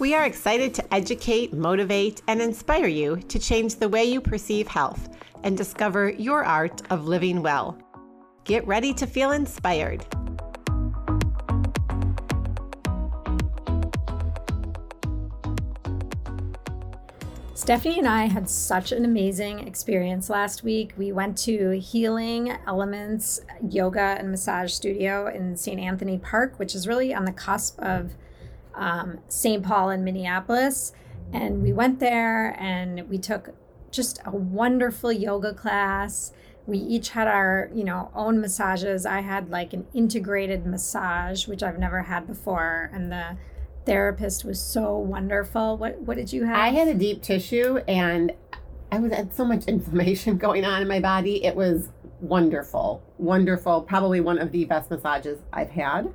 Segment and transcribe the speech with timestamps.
[0.00, 4.68] We are excited to educate, motivate, and inspire you to change the way you perceive
[4.68, 5.08] health
[5.42, 7.76] and discover your art of living well.
[8.44, 10.06] Get ready to feel inspired.
[17.54, 20.92] Stephanie and I had such an amazing experience last week.
[20.96, 25.80] We went to Healing Elements Yoga and Massage Studio in St.
[25.80, 28.12] Anthony Park, which is really on the cusp of
[28.78, 29.62] um, St.
[29.62, 30.92] Paul in Minneapolis.
[31.32, 33.50] And we went there and we took
[33.90, 36.32] just a wonderful yoga class.
[36.66, 39.04] We each had our, you know, own massages.
[39.04, 43.36] I had like an integrated massage, which I've never had before, and the
[43.86, 45.78] therapist was so wonderful.
[45.78, 46.56] What what did you have?
[46.56, 48.32] I had a deep tissue and
[48.92, 51.44] I was had so much inflammation going on in my body.
[51.44, 51.88] It was
[52.20, 53.82] wonderful, wonderful.
[53.82, 56.12] Probably one of the best massages I've had.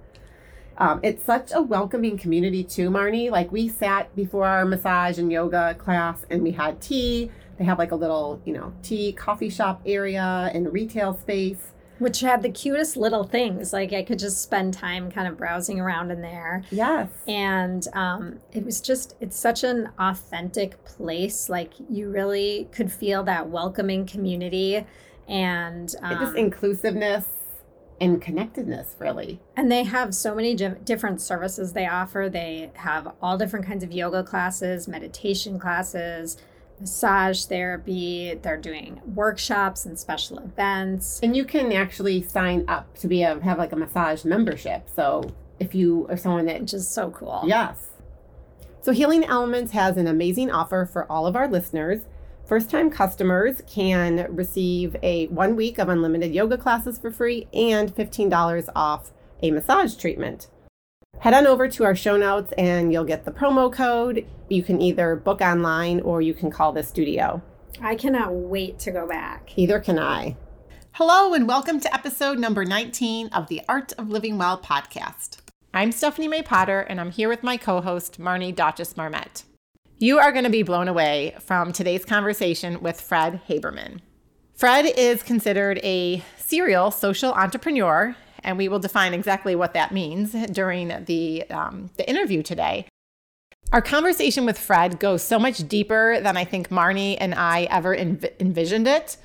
[0.78, 3.30] Um, it's such a welcoming community too, Marnie.
[3.30, 7.32] Like we sat before our massage and yoga class, and we had tea.
[7.58, 12.20] They have like a little, you know, tea coffee shop area and retail space which
[12.20, 13.72] had the cutest little things.
[13.72, 16.64] Like I could just spend time kind of browsing around in there.
[16.70, 17.10] Yes.
[17.28, 21.50] And um, it was just, it's such an authentic place.
[21.50, 24.86] Like you really could feel that welcoming community
[25.28, 27.26] and um, just inclusiveness
[28.04, 29.40] and connectedness, really.
[29.56, 32.30] And they have so many different services they offer.
[32.32, 36.38] They have all different kinds of yoga classes, meditation classes
[36.80, 38.34] massage therapy.
[38.42, 41.20] They're doing workshops and special events.
[41.24, 44.90] And you can actually sign up to be a have like a massage membership.
[44.94, 47.44] So if you are someone that which is so cool.
[47.46, 47.90] Yes.
[48.82, 52.02] So Healing Elements has an amazing offer for all of our listeners.
[52.46, 57.96] First time customers can receive a one week of unlimited yoga classes for free and
[57.96, 59.12] $15 off
[59.42, 60.48] a massage treatment
[61.24, 64.28] head on over to our show notes and you'll get the promo code.
[64.50, 67.42] You can either book online or you can call the studio.
[67.82, 69.54] I cannot wait to go back.
[69.56, 70.36] Either can I.
[70.92, 75.38] Hello, and welcome to episode number 19 of the Art of Living Well podcast.
[75.74, 79.44] I'm Stephanie May Potter, and I'm here with my co host, Marnie Dotches Marmette.
[80.04, 84.02] You are going to be blown away from today's conversation with Fred Haberman.
[84.54, 88.14] Fred is considered a serial social entrepreneur
[88.44, 92.86] and we will define exactly what that means during the, um, the interview today.
[93.72, 97.96] Our conversation with Fred goes so much deeper than I think Marnie and I ever
[97.96, 99.16] env- envisioned it.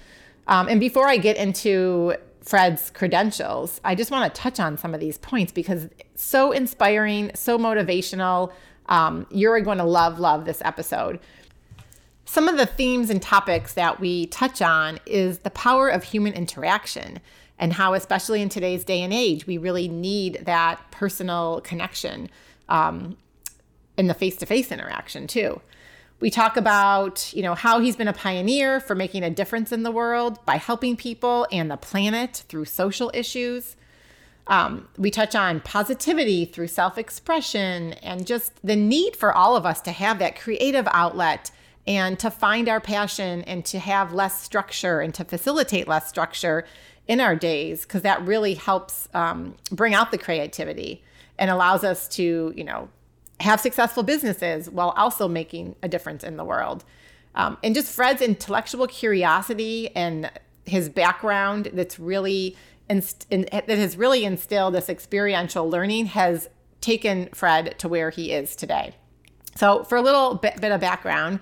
[0.47, 4.95] Um, and before I get into Fred's credentials, I just want to touch on some
[4.95, 8.53] of these points because so inspiring, so motivational.
[8.89, 11.21] Um, you're going to love, love this episode.
[12.25, 16.35] Some of the themes and topics that we touch on is the power of human
[16.35, 17.21] interaction
[17.59, 22.29] and how, especially in today's day and age, we really need that personal connection
[22.69, 23.17] um,
[23.97, 25.61] in the face to face interaction, too.
[26.21, 29.83] We talk about, you know, how he's been a pioneer for making a difference in
[29.83, 33.77] the world by helping people and the planet through social issues.
[34.49, 39.67] Um, we touch on positivity through self expression and just the need for all of
[39.67, 41.51] us to have that creative outlet
[41.87, 46.67] and to find our passion and to have less structure and to facilitate less structure
[47.07, 51.03] in our days because that really helps um, bring out the creativity
[51.39, 52.89] and allows us to, you know,
[53.41, 56.85] have successful businesses while also making a difference in the world.
[57.35, 60.31] Um, and just Fred's intellectual curiosity and
[60.67, 62.57] his background that's really
[62.89, 66.49] inst- in, that has really instilled this experiential learning has
[66.81, 68.95] taken Fred to where he is today.
[69.57, 71.41] So, for a little bit, bit of background,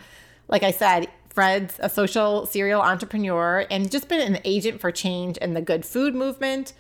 [0.49, 5.37] like I said, Fred's a social serial entrepreneur and just been an agent for change
[5.37, 6.73] in the good food movement.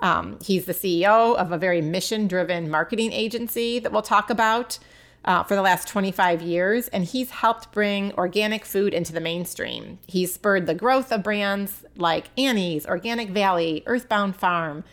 [0.00, 4.78] Um, he's the CEO of a very mission driven marketing agency that we'll talk about
[5.24, 9.98] uh, for the last 25 years, and he's helped bring organic food into the mainstream.
[10.06, 14.84] He's spurred the growth of brands like Annie's, Organic Valley, Earthbound Farm,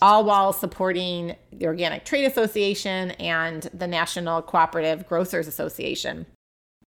[0.00, 6.26] all while supporting the Organic Trade Association and the National Cooperative Grocers Association.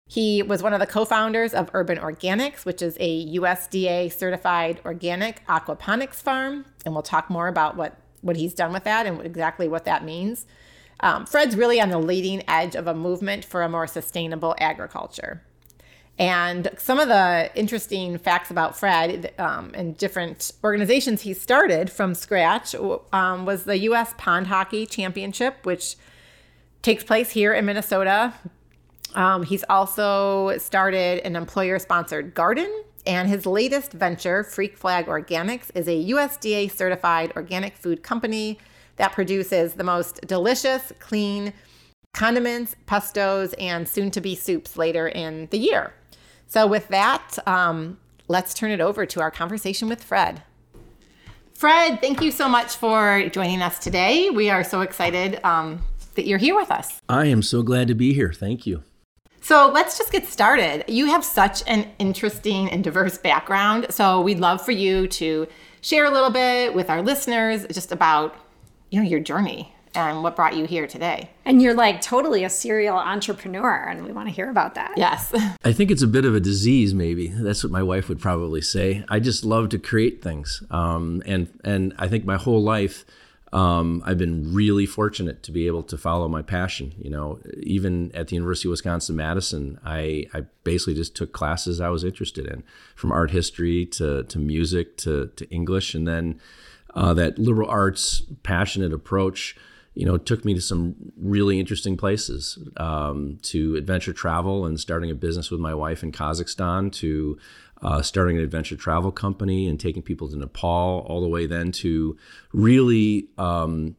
[0.07, 4.81] He was one of the co founders of Urban Organics, which is a USDA certified
[4.83, 6.65] organic aquaponics farm.
[6.83, 10.03] And we'll talk more about what, what he's done with that and exactly what that
[10.03, 10.47] means.
[11.01, 15.41] Um, Fred's really on the leading edge of a movement for a more sustainable agriculture.
[16.17, 22.13] And some of the interesting facts about Fred um, and different organizations he started from
[22.13, 22.75] scratch
[23.13, 24.13] um, was the U.S.
[24.17, 25.95] Pond Hockey Championship, which
[26.81, 28.33] takes place here in Minnesota.
[29.15, 32.83] Um, he's also started an employer sponsored garden.
[33.05, 38.59] And his latest venture, Freak Flag Organics, is a USDA certified organic food company
[38.99, 41.51] that produces the most delicious, clean
[42.13, 45.93] condiments, pestos, and soon to be soups later in the year.
[46.47, 47.97] So, with that, um,
[48.27, 50.43] let's turn it over to our conversation with Fred.
[51.53, 54.29] Fred, thank you so much for joining us today.
[54.29, 55.81] We are so excited um,
[56.15, 57.01] that you're here with us.
[57.09, 58.31] I am so glad to be here.
[58.31, 58.83] Thank you.
[59.41, 60.83] So let's just get started.
[60.87, 63.87] You have such an interesting and diverse background.
[63.89, 65.47] So we'd love for you to
[65.81, 68.35] share a little bit with our listeners just about
[68.89, 71.29] you know your journey and what brought you here today.
[71.45, 74.93] And you're like totally a serial entrepreneur, and we want to hear about that.
[74.97, 75.33] Yes.
[75.63, 77.27] I think it's a bit of a disease, maybe.
[77.27, 79.03] That's what my wife would probably say.
[79.09, 83.05] I just love to create things, um, and and I think my whole life.
[83.51, 86.93] Um, I've been really fortunate to be able to follow my passion.
[86.99, 91.81] You know, even at the University of Wisconsin Madison, I, I basically just took classes
[91.81, 92.61] I was interested in,
[92.95, 96.39] from art history to to music to to English, and then
[96.93, 99.55] uh, that liberal arts passionate approach
[99.95, 105.11] you know, took me to some really interesting places um, to adventure travel and starting
[105.11, 107.37] a business with my wife in Kazakhstan to
[107.81, 111.71] uh, starting an adventure travel company and taking people to Nepal, all the way then
[111.71, 112.17] to
[112.53, 113.95] really um,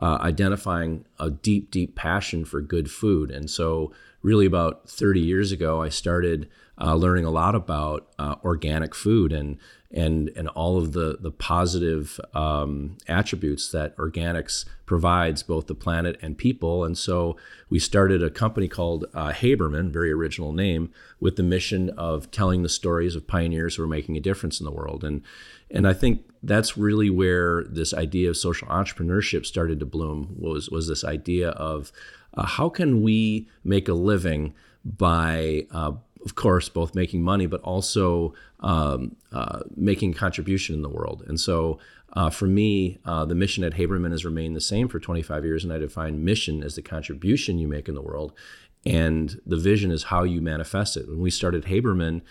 [0.00, 3.30] uh, identifying a deep, deep passion for good food.
[3.30, 3.92] And so,
[4.22, 6.48] really, about 30 years ago, I started
[6.80, 9.58] uh, learning a lot about uh, organic food and
[9.94, 16.18] and and all of the the positive um, attributes that organics provides both the planet
[16.20, 16.84] and people.
[16.84, 17.36] And so
[17.70, 22.62] we started a company called uh, Haberman, very original name, with the mission of telling
[22.62, 25.04] the stories of pioneers who are making a difference in the world.
[25.04, 25.22] And
[25.70, 30.34] and I think that's really where this idea of social entrepreneurship started to bloom.
[30.36, 31.92] Was was this idea of
[32.34, 34.54] uh, how can we make a living
[34.84, 35.92] by uh,
[36.24, 41.22] of course, both making money, but also um, uh, making contribution in the world.
[41.28, 41.78] And so,
[42.14, 45.64] uh, for me, uh, the mission at Haberman has remained the same for 25 years,
[45.64, 48.32] and I define mission as the contribution you make in the world,
[48.86, 51.06] and the vision is how you manifest it.
[51.08, 52.22] When we started Haberman,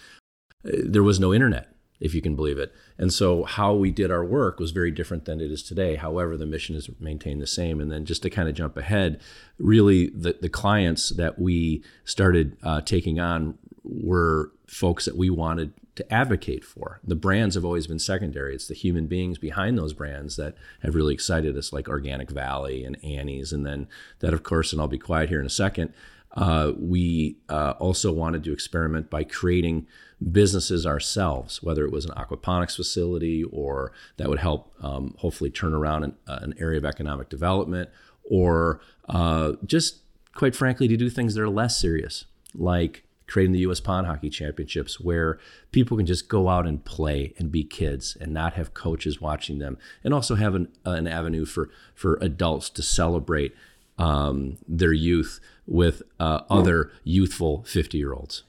[0.65, 1.72] uh, there was no internet
[2.03, 2.73] if you can believe it.
[2.97, 5.95] And so how we did our work was very different than it is today.
[5.95, 7.79] However, the mission is maintained the same.
[7.79, 9.21] And then just to kind of jump ahead,
[9.57, 15.71] really the, the clients that we started uh, taking on were folks that we wanted
[15.95, 16.99] to advocate for.
[17.05, 18.53] The brands have always been secondary.
[18.53, 22.83] It's the human beings behind those brands that have really excited us, like Organic Valley
[22.83, 23.53] and Annie's.
[23.53, 23.87] And then
[24.19, 25.93] that, of course, and I'll be quiet here in a second,
[26.35, 29.87] uh, we uh, also wanted to experiment by creating
[30.31, 35.73] businesses ourselves, whether it was an aquaponics facility or that would help um, hopefully turn
[35.73, 37.89] around an, uh, an, area of economic development,
[38.29, 38.79] or
[39.09, 39.97] uh, just
[40.33, 43.79] quite frankly, to do things that are less serious, like creating the U.S.
[43.79, 45.39] Pond Hockey Championships, where
[45.71, 49.59] people can just go out and play and be kids and not have coaches watching
[49.59, 53.55] them, and also have an, an avenue for for adults to celebrate
[53.97, 58.43] um, their youth with uh, other youthful 50 year olds.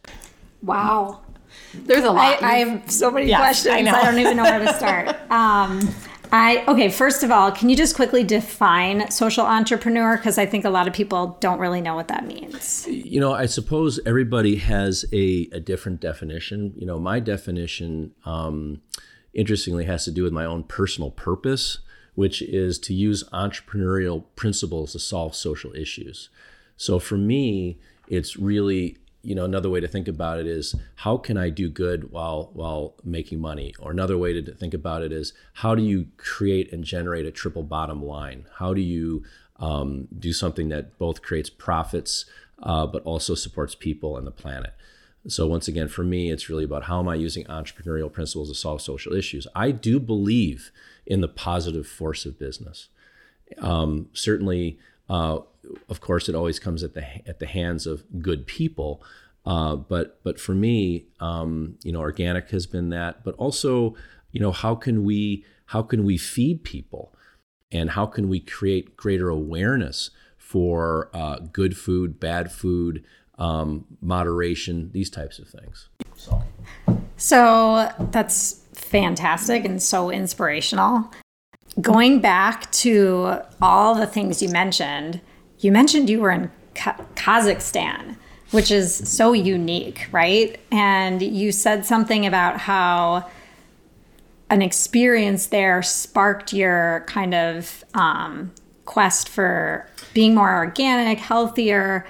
[0.63, 1.21] Wow.
[1.85, 2.43] There's a lot.
[2.43, 3.89] I, I have so many yes, questions.
[3.89, 5.09] I, I, don't even know where to start.
[5.31, 5.95] Um,
[6.33, 6.89] I okay.
[6.89, 10.17] First of all, can you just quickly define social entrepreneur?
[10.17, 12.87] Because I think a lot of people don't really know what that means.
[12.89, 16.73] You know, I suppose everybody has a, a different definition.
[16.77, 18.81] You know, my definition, um,
[19.33, 21.79] interestingly, has to do with my own personal purpose,
[22.15, 26.31] which is to use entrepreneurial principles to solve social issues.
[26.77, 27.79] So for me,
[28.09, 31.69] it's really you know another way to think about it is how can i do
[31.69, 33.75] good while while making money?
[33.79, 37.31] Or another way to think about it is how do you create and generate a
[37.31, 38.47] triple bottom line?
[38.59, 39.25] How do you
[39.59, 42.25] um, do something that both creates profits
[42.63, 44.75] uh, but also supports people and the planet?
[45.27, 48.55] So once again for me it's really about how am i using entrepreneurial principles to
[48.55, 49.47] solve social issues?
[49.55, 50.71] I do believe
[51.07, 52.89] in the positive force of business.
[53.59, 54.79] Um, certainly
[55.09, 55.39] uh,
[55.89, 59.03] of course, it always comes at the at the hands of good people.
[59.47, 63.25] Uh, but but for me, um, you know, organic has been that.
[63.25, 63.95] But also,
[64.33, 67.15] you know, how can we how can we feed people,
[67.71, 73.05] and how can we create greater awareness for uh, good food, bad food,
[73.39, 75.89] um, moderation, these types of things.
[76.17, 76.43] So.
[77.17, 81.11] so that's fantastic and so inspirational.
[81.81, 85.21] Going back to all the things you mentioned,
[85.65, 88.17] you mentioned you were in Ka- Kazakhstan,
[88.51, 90.61] which is so unique, right?
[90.71, 93.29] And you said something about how
[94.51, 98.53] an experience there sparked your kind of um,
[98.85, 102.07] quest for being more organic, healthier.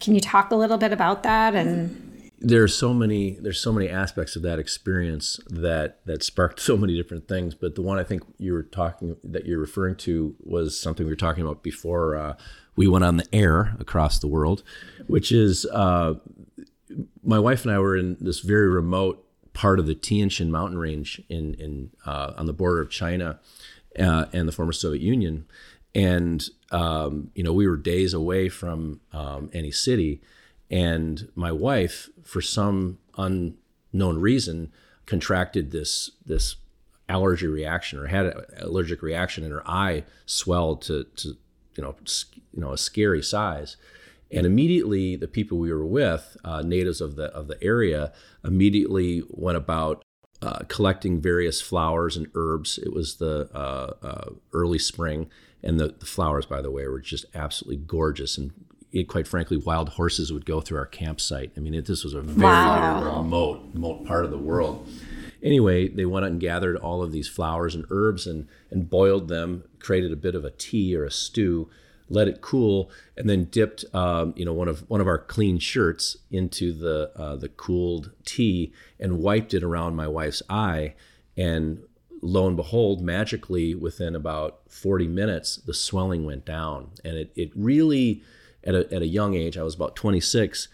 [0.00, 2.04] Can you talk a little bit about that and
[2.40, 6.96] there's so many there's so many aspects of that experience that that sparked so many
[6.96, 10.80] different things but the one i think you were talking that you're referring to was
[10.80, 12.34] something we were talking about before uh,
[12.78, 14.62] we went on the air across the world
[15.06, 16.14] which is uh,
[17.22, 20.78] my wife and i were in this very remote part of the tian shan mountain
[20.78, 23.38] range in in uh, on the border of china
[23.98, 25.46] uh, and the former soviet union.
[25.94, 30.20] And um, you know we were days away from um, any city.
[30.70, 34.72] And my wife, for some unknown reason,
[35.06, 36.56] contracted this this
[37.08, 41.36] allergy reaction or had an allergic reaction, and her eye swelled to to
[41.78, 41.94] you know
[42.52, 43.76] you know a scary size.
[44.30, 48.12] And immediately, the people we were with, uh, natives of the of the area,
[48.44, 50.04] immediately went about
[50.42, 52.78] uh, collecting various flowers and herbs.
[52.78, 55.30] It was the uh, uh early spring,
[55.62, 58.52] and the, the, flowers, by the way, were just absolutely gorgeous and
[58.90, 61.52] it, quite frankly, wild horses would go through our campsite.
[61.56, 63.00] I mean, it, this was a very, wow.
[63.00, 64.88] very remote, remote part of the world.
[65.42, 69.28] Anyway, they went out and gathered all of these flowers and herbs and, and boiled
[69.28, 71.68] them, created a bit of a tea or a stew,
[72.08, 75.58] let it cool, and then dipped, um, you know, one of one of our clean
[75.58, 80.94] shirts into the uh, the cooled tea and wiped it around my wife's eye.
[81.36, 81.82] And
[82.22, 87.50] lo and behold, magically, within about 40 minutes, the swelling went down, and it it
[87.54, 88.22] really
[88.64, 90.68] at a, at a young age, I was about 26,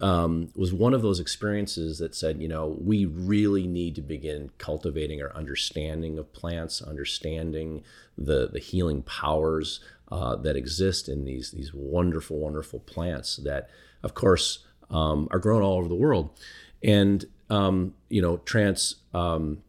[0.00, 4.50] um, was one of those experiences that said, you know, we really need to begin
[4.58, 7.82] cultivating our understanding of plants, understanding
[8.16, 13.70] the, the healing powers uh, that exist in these, these wonderful, wonderful plants that,
[14.02, 16.30] of course, um, are grown all over the world.
[16.82, 19.62] And, um, you know, trans, um,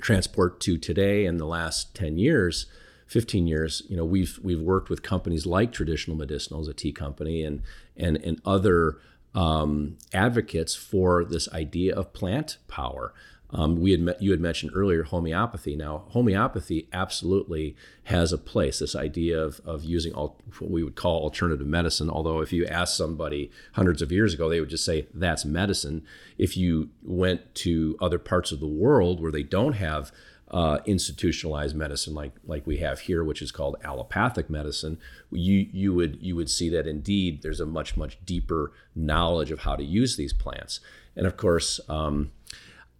[0.00, 2.66] transport to today in the last 10 years,
[3.12, 7.42] 15 years, you know, we've we've worked with companies like Traditional Medicinals, a tea company,
[7.42, 7.60] and
[7.94, 8.96] and and other
[9.34, 13.12] um, advocates for this idea of plant power.
[13.54, 15.76] Um, we had met, you had mentioned earlier homeopathy.
[15.76, 18.78] Now, homeopathy absolutely has a place.
[18.78, 22.08] This idea of, of using all, what we would call alternative medicine.
[22.08, 26.02] Although, if you ask somebody hundreds of years ago, they would just say that's medicine.
[26.38, 30.12] If you went to other parts of the world where they don't have
[30.52, 34.98] uh, institutionalized medicine like like we have here, which is called allopathic medicine,
[35.30, 39.60] you you would you would see that indeed there's a much much deeper knowledge of
[39.60, 40.80] how to use these plants.
[41.16, 42.32] And of course, um,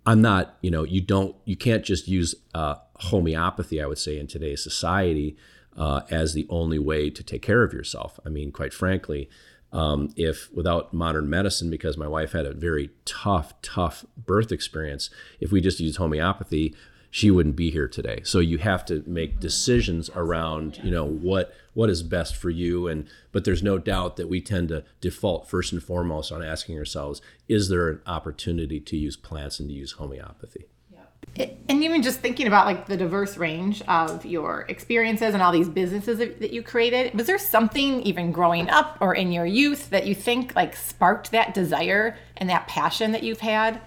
[0.06, 3.82] I'm not you know you don't you can't just use uh, homeopathy.
[3.82, 5.36] I would say in today's society
[5.76, 8.18] uh, as the only way to take care of yourself.
[8.24, 9.28] I mean, quite frankly.
[9.74, 15.08] Um, if without modern medicine, because my wife had a very tough, tough birth experience,
[15.40, 16.74] if we just use homeopathy,
[17.14, 18.22] she wouldn't be here today.
[18.24, 22.88] So you have to make decisions around, you know, what what is best for you
[22.88, 26.78] and but there's no doubt that we tend to default first and foremost on asking
[26.78, 30.64] ourselves, is there an opportunity to use plants and to use homeopathy?
[30.90, 31.50] Yeah.
[31.68, 35.68] And even just thinking about like the diverse range of your experiences and all these
[35.68, 40.06] businesses that you created, was there something even growing up or in your youth that
[40.06, 43.82] you think like sparked that desire and that passion that you've had?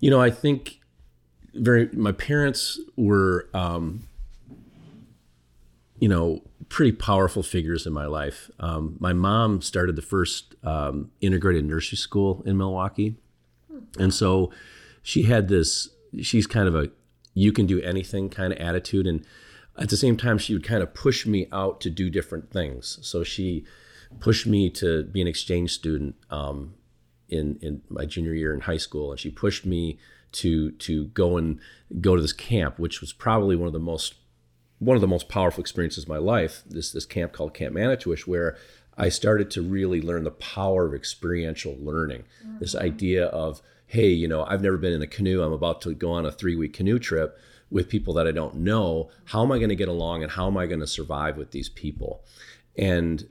[0.00, 0.77] You know, I think
[1.54, 4.04] very my parents were um,
[6.00, 8.50] you know pretty powerful figures in my life.
[8.60, 13.16] Um, my mom started the first um, integrated nursery school in milwaukee.
[13.98, 14.52] And so
[15.02, 15.88] she had this
[16.20, 16.90] she's kind of a
[17.34, 19.06] you can do anything kind of attitude.
[19.06, 19.24] And
[19.78, 22.98] at the same time she would kind of push me out to do different things.
[23.02, 23.64] So she
[24.20, 26.74] pushed me to be an exchange student um,
[27.28, 29.10] in in my junior year in high school.
[29.10, 29.98] And she pushed me
[30.32, 31.60] to to go and
[32.00, 34.14] go to this camp, which was probably one of the most
[34.78, 36.62] one of the most powerful experiences of my life.
[36.66, 38.56] This this camp called Camp Manitowish, where
[38.96, 42.24] I started to really learn the power of experiential learning.
[42.44, 42.58] Mm-hmm.
[42.58, 45.42] This idea of hey, you know, I've never been in a canoe.
[45.42, 47.38] I'm about to go on a three week canoe trip
[47.70, 49.10] with people that I don't know.
[49.24, 51.50] How am I going to get along, and how am I going to survive with
[51.50, 52.22] these people?
[52.76, 53.26] And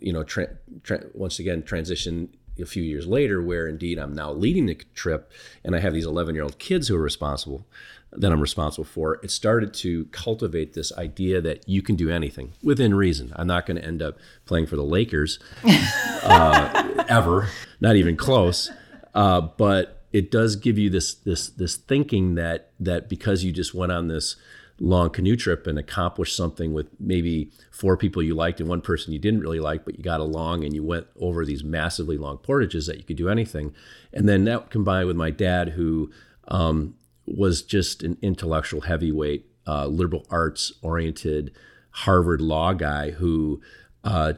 [0.00, 4.32] you know, tra- tra- once again, transition a few years later where indeed I'm now
[4.32, 5.30] leading the trip
[5.64, 7.66] and I have these 11 year old kids who are responsible
[8.12, 12.52] that I'm responsible for, it started to cultivate this idea that you can do anything
[12.62, 13.32] within reason.
[13.36, 17.48] I'm not going to end up playing for the Lakers uh, ever,
[17.80, 18.70] not even close.
[19.14, 23.74] Uh, but it does give you this this this thinking that that because you just
[23.74, 24.36] went on this
[24.78, 29.12] long canoe trip and accomplish something with maybe four people you liked and one person
[29.12, 32.36] you didn't really like, but you got along and you went over these massively long
[32.38, 33.74] portages that you could do anything.
[34.12, 36.10] And then that combined with my dad, who
[36.48, 36.94] um,
[37.26, 41.52] was just an intellectual heavyweight, uh, liberal arts oriented
[41.90, 43.62] Harvard law guy who,
[44.04, 44.34] uh,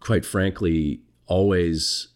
[0.00, 2.08] quite frankly, always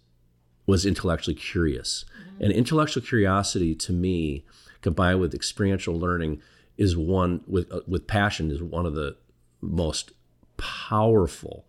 [0.66, 2.04] was intellectually curious.
[2.04, 2.44] Mm-hmm.
[2.44, 4.46] And intellectual curiosity to me,
[4.80, 6.40] combined with experiential learning,
[6.78, 9.16] is one with uh, with passion is one of the
[9.60, 10.12] most
[10.56, 11.66] powerful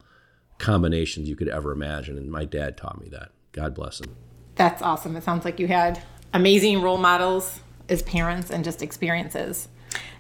[0.60, 2.18] combinations you could ever imagine.
[2.18, 3.32] And my dad taught me that.
[3.52, 4.16] God bless him.
[4.56, 5.16] That's awesome.
[5.16, 6.02] It sounds like you had
[6.34, 9.68] amazing role models as parents and just experiences.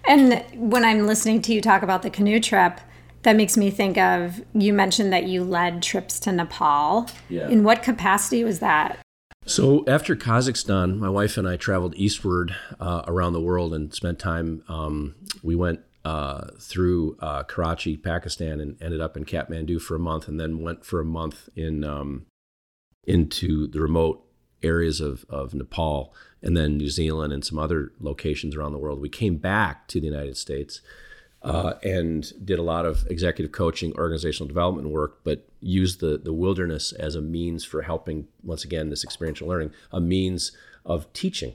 [0.07, 2.79] And when I'm listening to you talk about the canoe trip,
[3.23, 7.07] that makes me think of you mentioned that you led trips to Nepal.
[7.27, 7.49] Yeah.
[7.49, 8.97] In what capacity was that?
[9.49, 14.19] So after Kazakhstan, my wife and I traveled eastward uh, around the world and spent
[14.19, 14.61] time.
[14.67, 19.99] Um, we went uh, through uh, Karachi, Pakistan, and ended up in Kathmandu for a
[19.99, 22.27] month, and then went for a month in um,
[23.07, 24.23] into the remote
[24.61, 26.13] areas of, of Nepal,
[26.43, 29.01] and then New Zealand and some other locations around the world.
[29.01, 30.79] We came back to the United States
[31.41, 36.33] uh, and did a lot of executive coaching, organizational development work, but used the, the
[36.33, 40.51] wilderness as a means for helping, once again, this experiential learning, a means
[40.85, 41.53] of teaching.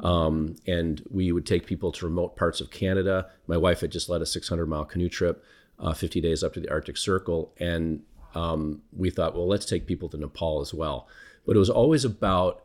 [0.00, 3.28] Um, and we would take people to remote parts of Canada.
[3.46, 5.44] My wife had just led a 600 mile canoe trip,
[5.78, 7.52] uh, 50 days up to the Arctic Circle.
[7.58, 8.02] And
[8.34, 11.08] um, we thought, well, let's take people to Nepal as well.
[11.44, 12.62] But it was always about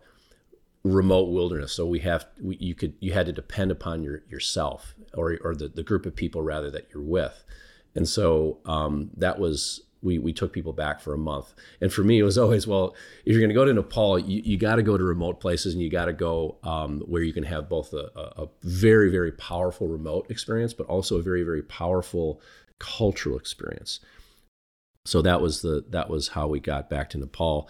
[0.86, 1.74] remote wilderness.
[1.74, 5.56] So we have we, you could you had to depend upon your yourself or or
[5.56, 7.44] the, the group of people rather that you're with.
[7.96, 11.54] And so um, that was we, we took people back for a month.
[11.82, 12.96] And for me, it was always, well,
[13.26, 15.74] if you're going to go to Nepal, you, you got to go to remote places
[15.74, 19.32] and you got to go um, where you can have both a, a, very, very
[19.32, 22.40] powerful remote experience, but also a very, very powerful
[22.80, 24.00] cultural experience.
[25.06, 27.70] So that was the that was how we got back to Nepal.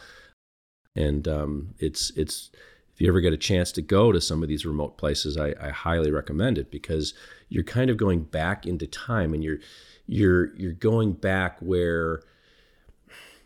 [0.96, 2.50] And um, it's it's
[2.96, 5.54] if you ever get a chance to go to some of these remote places, I,
[5.62, 7.14] I highly recommend it because
[7.50, 9.60] you're kind of going back into time and you're
[10.08, 12.22] you're you're going back where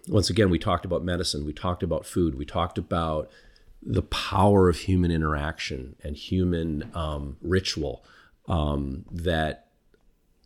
[0.07, 3.29] once again we talked about medicine, we talked about food, we talked about
[3.81, 8.03] the power of human interaction and human um, ritual
[8.47, 9.67] um, that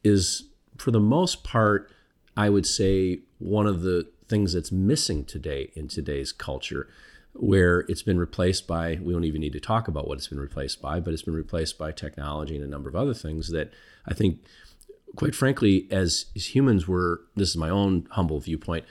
[0.03, 1.89] is for the most part
[2.35, 6.87] i would say one of the things that's missing today in today's culture
[7.35, 10.39] where it's been replaced by we don't even need to talk about what it's been
[10.39, 13.73] replaced by but it's been replaced by technology and a number of other things that
[14.05, 14.39] i think
[15.15, 18.85] quite frankly as, as humans we're this is my own humble viewpoint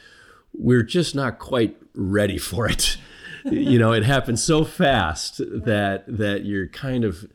[0.55, 2.97] we're just not quite ready for it.
[3.45, 7.29] You know it happens so fast that that you're kind of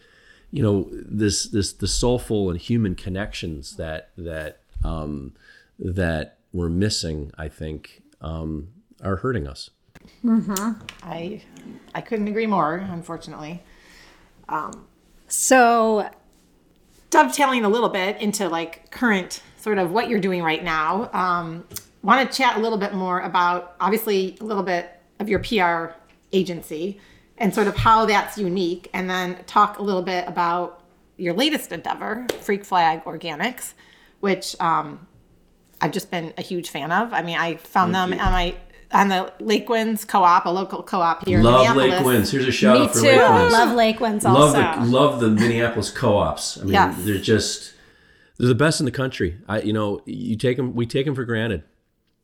[0.51, 5.33] you know this this the soulful and human connections that that um
[5.77, 8.69] that we're missing i think um
[9.03, 9.69] are hurting us
[10.23, 10.73] Mm-hmm.
[11.03, 11.41] I
[11.93, 12.75] I couldn't agree more.
[12.75, 13.63] Unfortunately.
[14.49, 14.87] Um,
[15.27, 16.09] so,
[17.09, 21.09] dovetailing a little bit into like current sort of what you're doing right now.
[21.13, 21.65] Um,
[22.01, 25.93] want to chat a little bit more about obviously a little bit of your PR
[26.31, 26.99] agency
[27.37, 30.83] and sort of how that's unique, and then talk a little bit about
[31.17, 33.73] your latest endeavor, Freak Flag Organics,
[34.21, 35.05] which um,
[35.81, 37.13] I've just been a huge fan of.
[37.13, 38.25] I mean, I found Thank them you.
[38.25, 38.55] on my
[38.91, 41.41] on the Lakewinds Co-op, a local co-op here.
[41.41, 42.31] Love Lakewinds.
[42.31, 43.07] Here's a shout Me out for too.
[43.07, 43.51] Lakewinds.
[43.51, 44.53] Love Lakewinds love.
[44.53, 46.57] The, love the Minneapolis co-ops.
[46.57, 46.95] I mean, yes.
[47.03, 47.73] they're just
[48.37, 49.37] they're the best in the country.
[49.47, 51.63] I, you know, you take them, we take them for granted,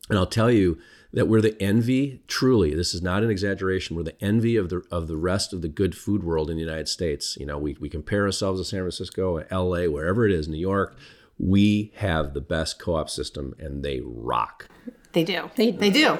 [0.08, 0.78] and I'll tell you
[1.12, 2.22] that we're the envy.
[2.28, 3.96] Truly, this is not an exaggeration.
[3.96, 6.62] We're the envy of the of the rest of the good food world in the
[6.62, 7.36] United States.
[7.38, 10.96] You know, we we compare ourselves to San Francisco, L.A., wherever it is, New York.
[11.36, 14.68] We have the best co-op system, and they rock.
[15.14, 15.50] They do.
[15.56, 16.18] They, they do.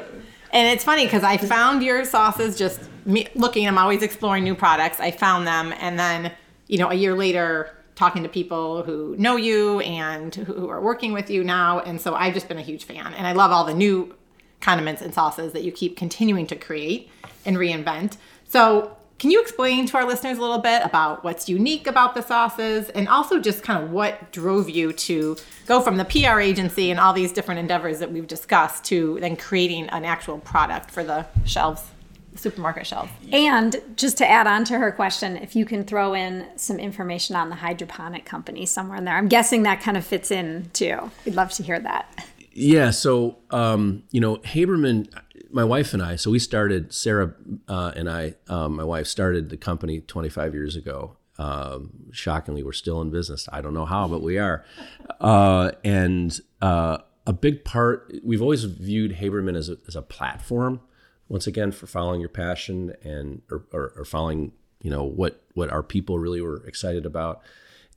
[0.54, 3.66] And it's funny because I found your sauces just me, looking.
[3.66, 5.00] I'm always exploring new products.
[5.00, 6.32] I found them, and then
[6.68, 11.12] you know, a year later, talking to people who know you and who are working
[11.12, 13.12] with you now, and so I've just been a huge fan.
[13.14, 14.14] And I love all the new
[14.60, 17.10] condiments and sauces that you keep continuing to create
[17.44, 18.16] and reinvent.
[18.46, 22.22] So can you explain to our listeners a little bit about what's unique about the
[22.22, 26.90] sauces and also just kind of what drove you to go from the PR agency
[26.90, 31.04] and all these different endeavors that we've discussed to then creating an actual product for
[31.04, 31.82] the shelves?
[32.36, 33.10] supermarket shelf.
[33.32, 37.36] And just to add on to her question, if you can throw in some information
[37.36, 41.10] on the hydroponic company somewhere in there, I'm guessing that kind of fits in too.
[41.24, 42.26] We'd love to hear that.
[42.52, 42.90] Yeah.
[42.90, 45.08] So, um, you know, Haberman,
[45.54, 47.32] my wife and I, so we started, Sarah
[47.68, 51.16] uh, and I, um, my wife started the company 25 years ago.
[51.38, 53.48] Um, shockingly, we're still in business.
[53.52, 54.64] I don't know how, but we are.
[55.20, 60.80] Uh, and uh, a big part, we've always viewed Haberman as a, as a platform,
[61.28, 65.70] once again, for following your passion and or, or, or following, you know, what what
[65.70, 67.40] our people really were excited about.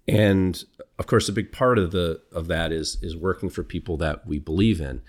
[0.08, 0.64] And
[0.98, 4.26] of course, a big part of the of that is is working for people that
[4.26, 5.02] we believe in,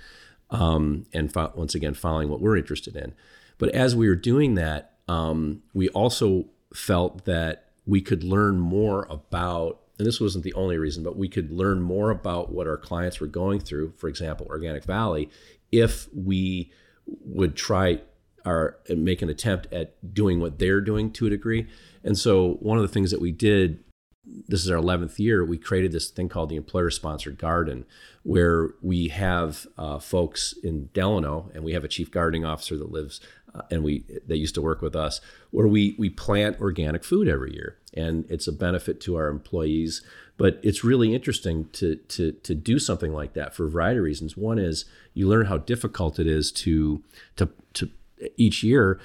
[0.51, 3.15] um, and once again, following what we're interested in.
[3.59, 9.07] But as we were doing that, um, we also felt that we could learn more
[9.11, 12.77] about, and this wasn't the only reason, but we could learn more about what our
[12.77, 15.31] clients were going through, for example, Organic Valley,
[15.73, 16.71] if we
[17.07, 18.01] would try
[18.45, 21.67] our make an attempt at doing what they're doing to a degree.
[22.05, 23.83] And so one of the things that we did
[24.49, 27.85] this is our 11th year, we created this thing called the Employer Sponsored Garden,
[28.23, 32.91] where we have uh, folks in Delano, and we have a chief gardening officer that
[32.91, 33.21] lives,
[33.55, 37.29] uh, and we they used to work with us, where we we plant organic food
[37.29, 40.03] every year, and it's a benefit to our employees.
[40.37, 44.05] But it's really interesting to to to do something like that for a variety of
[44.05, 44.37] reasons.
[44.37, 47.03] One is you learn how difficult it is to
[47.37, 47.91] to to
[48.37, 49.01] each year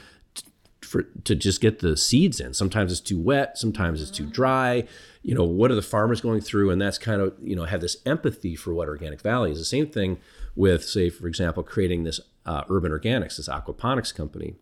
[0.93, 2.53] for to just get the seeds in.
[2.53, 4.87] Sometimes it's too wet, sometimes it's too dry.
[5.23, 6.69] You know, what are the farmers going through?
[6.69, 9.57] And that's kind of, you know, have this empathy for what Organic Valley is.
[9.57, 10.19] The same thing
[10.55, 14.53] with, say, for example, creating this uh, Urban Organics, this aquaponics company,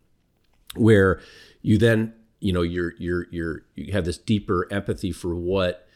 [0.74, 1.20] where
[1.60, 5.86] you then, you know, you're you're you're you have this deeper empathy for what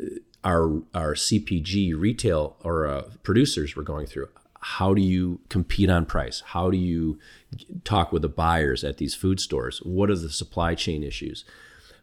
[0.00, 4.28] uh, our our CPG retail or uh, producers were going through
[4.60, 6.42] how do you compete on price?
[6.46, 7.18] How do you
[7.82, 9.78] talk with the buyers at these food stores?
[9.78, 11.44] What are the supply chain issues?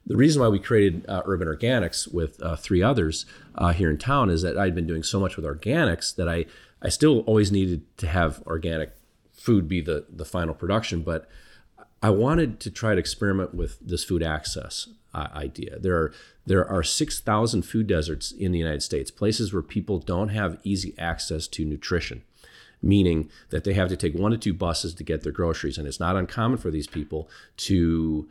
[0.07, 3.97] The reason why we created uh, Urban Organics with uh, three others uh, here in
[3.97, 6.45] town is that I'd been doing so much with organics that I,
[6.81, 8.95] I still always needed to have organic
[9.33, 11.29] food be the, the final production, but
[12.01, 15.77] I wanted to try to experiment with this food access uh, idea.
[15.77, 16.13] There are
[16.45, 20.95] there are 6,000 food deserts in the United States, places where people don't have easy
[20.97, 22.23] access to nutrition
[22.81, 25.77] meaning that they have to take one to two buses to get their groceries.
[25.77, 28.27] And it's not uncommon for these people to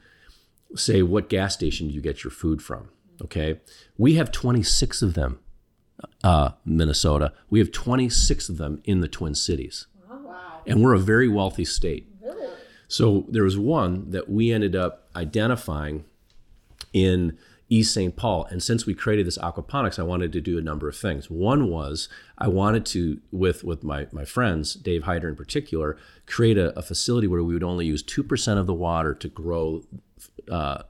[0.75, 2.89] say, What gas station do you get your food from?
[3.23, 3.61] Okay.
[3.97, 5.39] We have 26 of them,
[6.23, 7.33] uh, Minnesota.
[7.49, 9.87] We have 26 of them in the Twin Cities.
[10.09, 10.61] Wow.
[10.67, 12.09] And we're a very wealthy state.
[12.23, 12.49] Really?
[12.89, 16.05] So there was one that we ended up identifying
[16.93, 18.15] in East St.
[18.15, 18.47] Paul.
[18.51, 21.29] And since we created this aquaponics, I wanted to do a number of things.
[21.31, 26.59] One was I wanted to, with with my my friends, Dave Haider in particular, create
[26.59, 29.83] a, a facility where we would only use two percent of the water to grow.
[30.51, 30.83] Uh,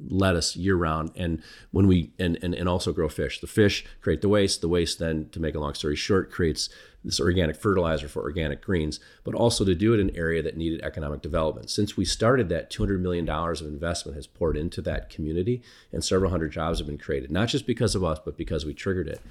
[0.00, 4.22] lettuce year round and when we and, and and also grow fish the fish create
[4.22, 6.70] the waste the waste then to make a long story short creates
[7.08, 10.58] this organic fertilizer for organic greens, but also to do it in an area that
[10.58, 11.70] needed economic development.
[11.70, 16.30] Since we started that, $200 million of investment has poured into that community, and several
[16.30, 19.22] hundred jobs have been created, not just because of us, but because we triggered it.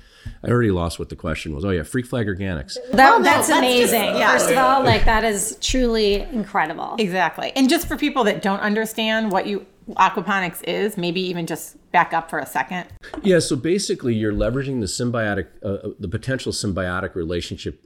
[0.43, 1.63] I already lost what the question was.
[1.63, 2.77] Oh, yeah, Freak Flag Organics.
[2.93, 4.01] That, oh, no, that's, that's, amazing.
[4.01, 4.31] Just, yeah.
[4.31, 6.95] First of all, like that is truly incredible.
[6.97, 7.51] Exactly.
[7.55, 12.13] And just for people that don't understand what you aquaponics is, maybe even just back
[12.13, 12.87] up for a second?
[13.23, 17.85] Yeah, so basically you're leveraging the symbiotic, uh, uh, the potential symbiotic relationship,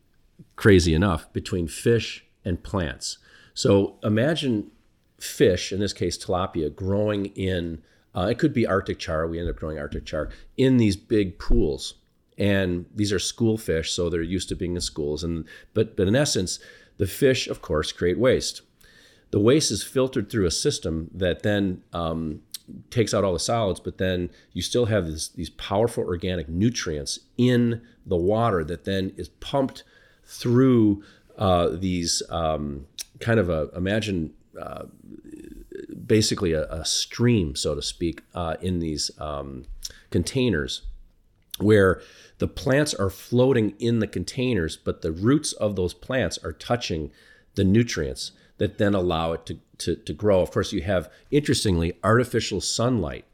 [0.56, 3.18] crazy enough, between fish and plants.
[3.54, 4.72] So imagine
[5.20, 7.82] fish, in this case tilapia, growing in,
[8.16, 11.40] uh, it could be Arctic char, we end up growing Arctic char, in these big
[11.40, 11.96] pools.
[12.38, 15.24] And these are school fish, so they're used to being in schools.
[15.24, 16.60] And but but in essence,
[16.98, 18.62] the fish, of course, create waste
[19.32, 22.42] the waste is filtered through a system that then um,
[22.90, 27.20] takes out all the solids, but then you still have this, these powerful organic nutrients
[27.38, 29.84] in the water that then is pumped
[30.26, 31.04] through
[31.38, 32.86] uh, these um,
[33.20, 34.84] kind of a imagine uh,
[36.06, 39.66] basically a, a, stream, so to speak, uh, in these um,
[40.10, 40.82] containers
[41.60, 42.02] where
[42.40, 47.12] the plants are floating in the containers, but the roots of those plants are touching
[47.56, 50.40] the nutrients that then allow it to, to, to grow.
[50.40, 53.26] Of course, you have, interestingly, artificial sunlight,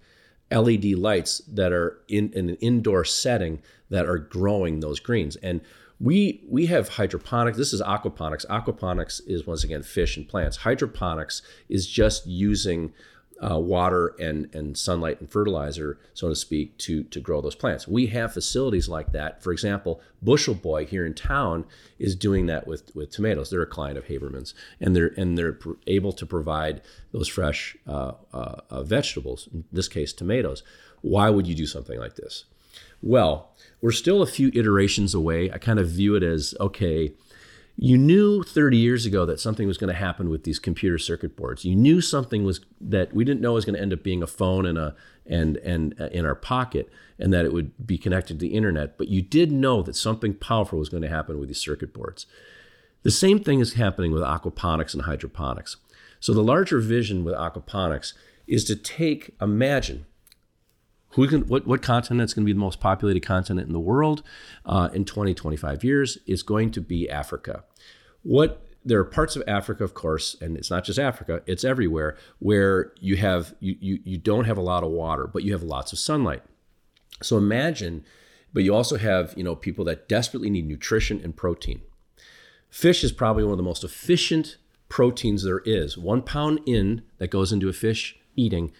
[0.49, 5.35] LED lights that are in, in an indoor setting that are growing those greens.
[5.35, 5.59] And
[5.99, 7.57] we we have hydroponics.
[7.57, 8.45] This is aquaponics.
[8.45, 10.55] Aquaponics is once again fish and plants.
[10.55, 12.93] Hydroponics is just using
[13.39, 17.87] uh, water and, and sunlight and fertilizer, so to speak, to, to grow those plants.
[17.87, 19.43] We have facilities like that.
[19.43, 21.65] For example, Bushel Boy here in town
[21.99, 23.49] is doing that with, with tomatoes.
[23.49, 27.77] They're a client of Haberman's, and they're and they're pr- able to provide those fresh
[27.87, 29.47] uh, uh, uh, vegetables.
[29.53, 30.63] In this case, tomatoes.
[31.01, 32.45] Why would you do something like this?
[33.01, 35.51] Well, we're still a few iterations away.
[35.51, 37.13] I kind of view it as okay
[37.79, 41.35] you knew 30 years ago that something was going to happen with these computer circuit
[41.35, 41.63] boards.
[41.63, 44.27] You knew something was that we didn't know was going to end up being a
[44.27, 44.95] phone and a
[45.27, 48.97] and and uh, in our pocket and that it would be connected to the internet,
[48.97, 52.25] but you did know that something powerful was going to happen with these circuit boards.
[53.03, 55.77] The same thing is happening with aquaponics and hydroponics.
[56.19, 58.13] So the larger vision with aquaponics
[58.47, 60.07] is to take imagine
[61.17, 63.79] who can, what, what continent is going to be the most populated continent in the
[63.79, 64.21] world
[64.67, 67.63] uh, in 20, 25 years is going to be Africa.
[68.21, 72.17] What there are parts of Africa, of course, and it's not just Africa, it's everywhere,
[72.37, 75.63] where you have you, you, you don't have a lot of water, but you have
[75.63, 76.43] lots of sunlight.
[77.23, 78.05] So imagine,
[78.53, 81.81] but you also have, you know, people that desperately need nutrition and protein.
[82.69, 85.97] Fish is probably one of the most efficient proteins there is.
[85.97, 88.71] One pound in that goes into a fish eating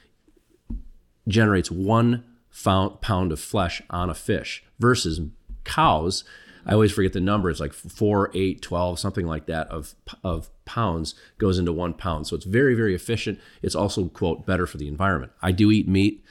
[1.28, 2.24] generates one
[2.64, 5.22] pound of flesh on a fish versus
[5.64, 6.24] cows.
[6.66, 7.50] I always forget the number.
[7.50, 12.28] It's like four, eight, 12, something like that of, of pounds goes into one pound.
[12.28, 13.40] So it's very, very efficient.
[13.62, 15.32] It's also, quote, better for the environment.
[15.42, 16.24] I do eat meat.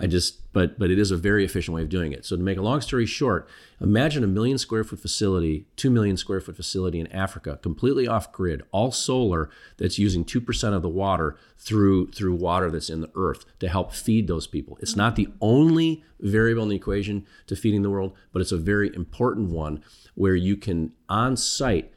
[0.00, 2.24] I just, but but it is a very efficient way of doing it.
[2.24, 3.46] So to make a long story short,
[3.80, 8.32] imagine a million square foot facility, two million square foot facility in Africa, completely off
[8.32, 13.02] grid, all solar, that's using two percent of the water through through water that's in
[13.02, 14.78] the earth to help feed those people.
[14.80, 18.58] It's not the only variable in the equation to feeding the world, but it's a
[18.58, 19.84] very important one
[20.14, 21.92] where you can on site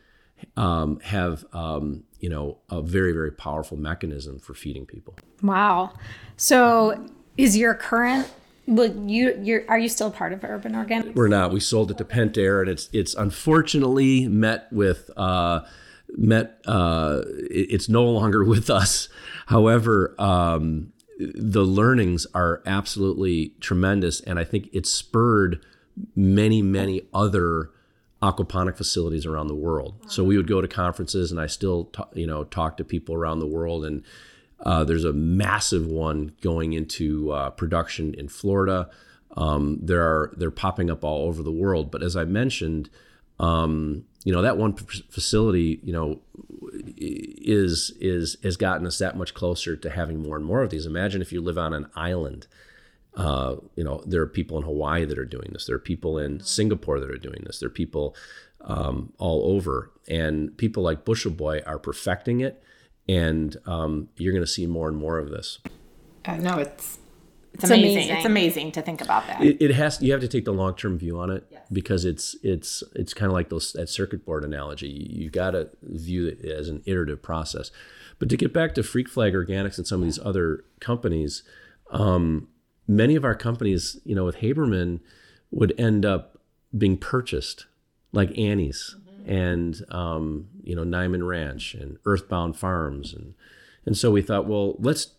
[0.57, 5.15] um, have um, you know a very very powerful mechanism for feeding people.
[5.41, 5.93] Wow.
[6.35, 7.05] So
[7.37, 8.27] is your current
[8.65, 11.15] well, you you're are you still part of Urban Organic?
[11.15, 11.51] We're not.
[11.51, 15.61] We sold it to Pentair, and it's it's unfortunately met with uh,
[16.15, 16.61] met.
[16.65, 19.09] Uh, it's no longer with us.
[19.47, 25.63] However, um, the learnings are absolutely tremendous, and I think it spurred
[26.15, 27.69] many many other
[28.21, 29.95] aquaponic facilities around the world.
[30.07, 33.13] So we would go to conferences, and I still t- you know talk to people
[33.13, 34.03] around the world and
[34.63, 38.89] uh, there's a massive one going into uh, production in Florida.
[39.35, 41.91] Um, there are they're popping up all over the world.
[41.91, 42.89] But as I mentioned,
[43.39, 46.21] um, you know that one facility, you know,
[46.97, 50.85] is is has gotten us that much closer to having more and more of these.
[50.85, 52.47] Imagine if you live on an island.
[53.15, 55.67] Uh, you know, there are people in Hawaii that are doing this.
[55.67, 57.59] There are people in Singapore that are doing this.
[57.59, 58.15] There are people
[58.61, 62.63] um, all over, and people like Bushel Boy are perfecting it
[63.07, 65.59] and um, you're going to see more and more of this.
[66.25, 66.99] Uh, no, it's
[67.53, 67.91] it's, it's amazing.
[67.91, 68.15] amazing.
[68.15, 69.43] It's amazing to think about that.
[69.43, 70.01] It, it has.
[70.01, 71.61] You have to take the long term view on it yes.
[71.71, 74.87] because it's it's it's kind of like those that circuit board analogy.
[74.87, 77.69] You, you got to view it as an iterative process.
[78.17, 81.43] But to get back to Freak Flag Organics and some of these other companies,
[81.91, 82.47] um,
[82.87, 85.01] many of our companies, you know, with Haberman,
[85.51, 86.39] would end up
[86.75, 87.67] being purchased,
[88.11, 93.33] like Annie's and um, you know Niman Ranch and Earthbound Farms and
[93.85, 95.13] and so we thought, well, let's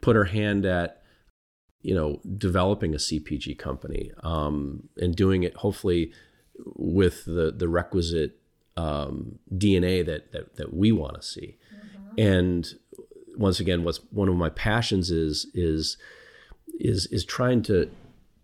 [0.00, 1.02] put our hand at
[1.82, 6.12] you know developing a CPG company um, and doing it hopefully
[6.74, 8.38] with the the requisite
[8.76, 11.56] um, DNA that that that we want to see.
[11.74, 12.20] Mm-hmm.
[12.20, 12.74] And
[13.36, 15.96] once again, what's one of my passions is is
[16.78, 17.90] is is trying to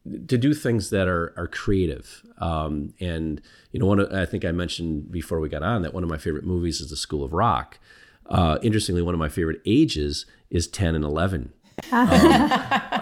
[0.05, 2.23] to do things that are are creative.
[2.39, 3.41] Um, and
[3.73, 6.11] you know, one of, I think I mentioned before we got on that one of
[6.11, 7.79] my favorite movies is The School of Rock.
[8.27, 11.53] Uh, interestingly, one of my favorite ages is ten and eleven.
[11.93, 12.09] um,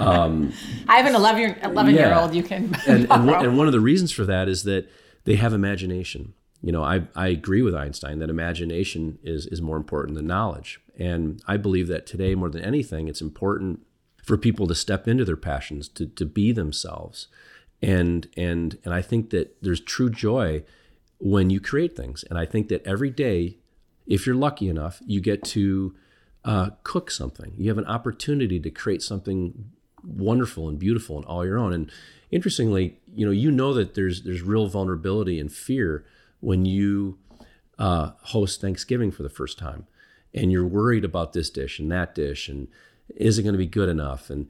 [0.00, 0.52] um,
[0.88, 2.08] I have an 11 year, 11 yeah.
[2.08, 4.62] year old you can and, and, one, and one of the reasons for that is
[4.62, 4.88] that
[5.24, 9.76] they have imagination you know I, I agree with einstein that imagination is is more
[9.76, 13.80] important than knowledge and i believe that today more than anything it's important
[14.22, 17.28] for people to step into their passions, to, to be themselves.
[17.82, 20.62] And, and, and I think that there's true joy
[21.18, 22.24] when you create things.
[22.30, 23.58] And I think that every day,
[24.06, 25.94] if you're lucky enough, you get to
[26.44, 27.52] uh, cook something.
[27.56, 29.70] You have an opportunity to create something
[30.04, 31.72] wonderful and beautiful and all your own.
[31.72, 31.90] And
[32.30, 36.04] interestingly, you know, you know that there's there's real vulnerability and fear
[36.40, 37.18] when you
[37.78, 39.86] uh, host Thanksgiving for the first time,
[40.34, 42.68] and you're worried about this dish and that dish, and
[43.16, 44.30] is it going to be good enough?
[44.30, 44.48] And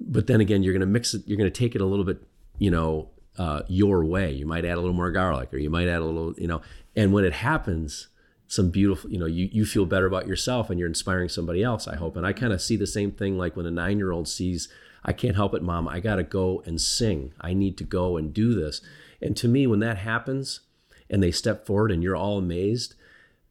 [0.00, 1.22] but then again, you're going to mix it.
[1.26, 2.22] You're going to take it a little bit,
[2.58, 4.32] you know, uh, your way.
[4.32, 6.60] You might add a little more garlic, or you might add a little, you know.
[6.96, 8.08] And when it happens,
[8.46, 11.86] some beautiful, you know, you you feel better about yourself, and you're inspiring somebody else.
[11.88, 12.16] I hope.
[12.16, 14.68] And I kind of see the same thing, like when a nine year old sees,
[15.04, 15.88] I can't help it, mom.
[15.88, 17.32] I got to go and sing.
[17.40, 18.80] I need to go and do this.
[19.20, 20.60] And to me, when that happens,
[21.08, 22.94] and they step forward, and you're all amazed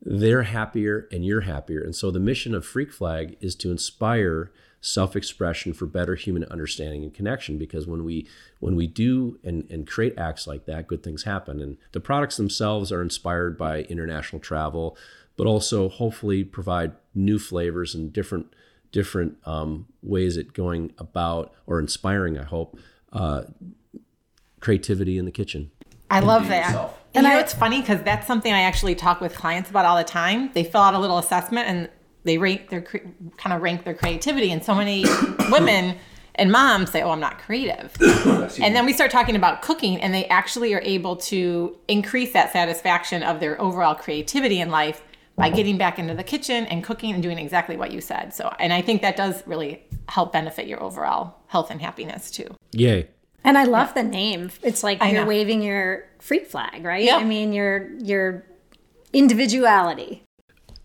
[0.02, 1.82] they're happier and you're happier.
[1.82, 7.04] And so the mission of Freak Flag is to inspire self-expression for better human understanding
[7.04, 8.28] and connection because when we
[8.60, 12.36] when we do and, and create acts like that good things happen and the products
[12.38, 14.98] themselves are inspired by international travel
[15.38, 18.48] but also hopefully provide new flavors and different
[18.92, 22.76] different um, ways at going about or inspiring i hope
[23.14, 23.44] uh,
[24.62, 25.70] creativity in the kitchen
[26.12, 26.68] I love that.
[26.68, 26.98] yourself.
[27.14, 29.86] And And you know, it's funny because that's something I actually talk with clients about
[29.86, 30.52] all the time.
[30.54, 31.90] They fill out a little assessment and
[32.24, 32.98] they rate their cre-
[33.38, 34.52] kind of rank their creativity.
[34.52, 35.06] And so many
[35.52, 35.98] women
[36.36, 40.14] and moms say, "Oh, I'm not creative." and then we start talking about cooking, and
[40.14, 45.04] they actually are able to increase that satisfaction of their overall creativity in life
[45.36, 48.34] by getting back into the kitchen and cooking and doing exactly what you said.
[48.34, 52.56] So, and I think that does really help benefit your overall health and happiness too.
[52.72, 53.08] yay
[53.44, 54.52] And I love the name.
[54.62, 55.28] It's like I you're know.
[55.28, 57.04] waving your freak flag, right?
[57.04, 57.18] Yeah.
[57.18, 58.46] I mean, your your
[59.14, 60.24] individuality.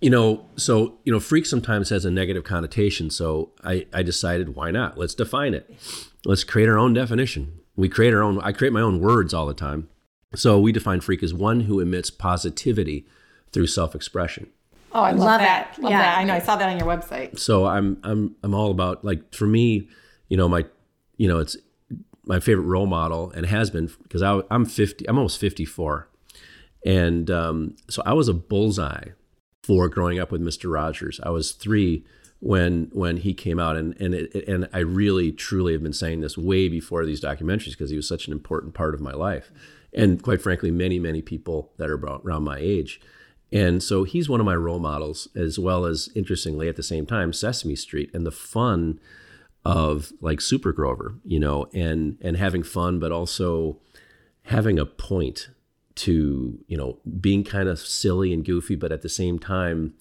[0.01, 4.55] you know so you know freak sometimes has a negative connotation so i i decided
[4.55, 5.65] why not let's define it
[6.25, 9.47] let's create our own definition we create our own i create my own words all
[9.47, 9.89] the time
[10.35, 13.07] so we define freak as one who emits positivity
[13.53, 14.49] through self-expression
[14.93, 15.75] Oh, I love, Love that.
[15.77, 15.83] it.
[15.83, 15.99] Love Yeah.
[16.01, 16.19] that.
[16.19, 16.35] I know.
[16.35, 17.39] I saw that on your website.
[17.39, 19.89] so i'm i'm i'm all about like for me
[20.29, 20.65] you know my
[21.17, 21.57] you know it's
[22.27, 26.09] my favorite role model and has been because i'm 50 i'm almost 54
[26.85, 29.11] and um, so i was a bullseye
[29.67, 31.19] for growing up with mr rogers.
[31.25, 32.05] I was three
[32.39, 33.77] when when he came out.
[33.77, 37.71] And and it, and i really truly have been saying this way before these documentaries
[37.73, 39.51] because he was such an important part of my life.
[39.93, 43.01] And quite frankly many many people that are about, around my age.
[43.53, 47.07] And so he's one of my role models as well as interestingly at the same
[47.07, 49.01] time sesame street and the fun
[49.67, 53.77] of like super grover you know and and having fun but also
[54.45, 55.49] having a point
[55.97, 59.95] to you know being kind of silly and goofy but at the same time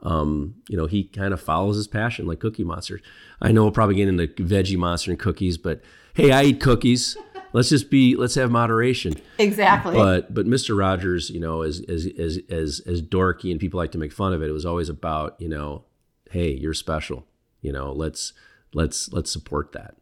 [0.00, 3.00] um, you know he kind of follows his passion like cookie monster
[3.40, 5.80] i know we'll probably get into veggie monster and cookies but
[6.14, 7.16] hey i eat cookies
[7.52, 9.94] let's just be let's have moderation Exactly.
[9.94, 10.76] but but Mr.
[10.76, 14.32] Rogers, you know, as as as as as dorky and people like to make fun
[14.32, 15.84] of it, it was always about you know,
[16.30, 17.26] hey, you're special.
[17.62, 18.32] You know, let's
[18.74, 19.96] let's let's support that.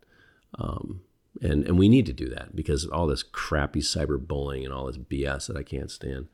[0.59, 1.03] Um,
[1.41, 4.99] and and we need to do that because all this crappy cyberbullying and all this
[4.99, 6.29] BS that I can't stand.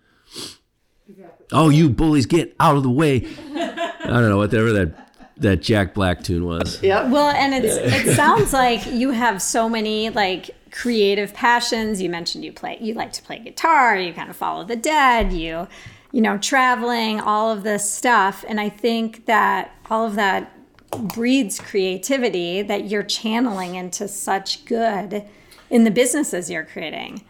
[1.53, 3.27] Oh, you bullies, get out of the way!
[3.55, 6.83] I don't know whatever that that Jack Black tune was.
[6.83, 7.09] Yeah.
[7.09, 12.03] Well, and it's it sounds like you have so many like creative passions.
[12.03, 15.33] You mentioned you play you like to play guitar, you kind of follow the dead,
[15.33, 15.69] you
[16.13, 18.45] you know, traveling, all of this stuff.
[18.49, 20.53] And I think that all of that
[20.91, 25.25] breeds creativity that you're channeling into such good
[25.71, 27.23] in the businesses you're creating.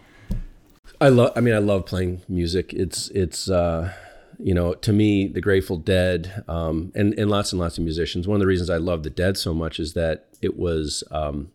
[1.01, 1.33] I love.
[1.37, 2.73] I mean, I love playing music.
[2.73, 3.93] It's it's uh,
[4.39, 8.27] you know to me the Grateful Dead um, and and lots and lots of musicians.
[8.27, 11.53] One of the reasons I love the Dead so much is that it was um,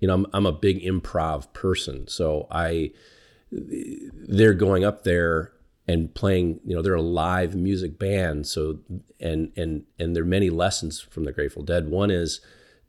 [0.00, 2.92] you know I'm I'm a big improv person, so I
[3.50, 5.52] they're going up there
[5.88, 8.80] and playing you know they're a live music band so
[9.20, 11.88] and and and there are many lessons from the grateful dead.
[11.88, 12.40] One is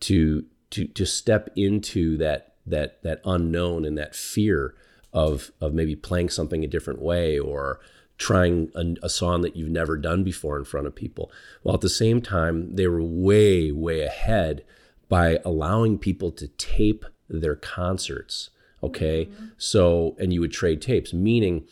[0.01, 4.75] to to to step into that that that unknown and that fear
[5.13, 7.79] of of maybe playing something a different way or
[8.17, 11.31] trying a, a song that you've never done before in front of people.
[11.61, 14.63] While at the same time they were way way ahead
[15.07, 18.49] by allowing people to tape their concerts
[18.83, 19.25] okay?
[19.25, 19.45] Mm-hmm.
[19.57, 21.67] So and you would trade tapes meaning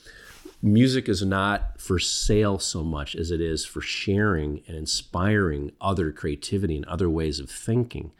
[0.65, 6.11] music is not for sale so much as it is for sharing and inspiring other
[6.11, 8.11] creativity and other ways of thinking.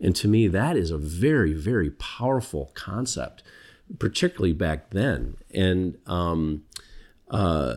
[0.00, 3.42] And to me, that is a very, very powerful concept,
[3.98, 5.36] particularly back then.
[5.52, 6.62] And, um,
[7.30, 7.76] uh,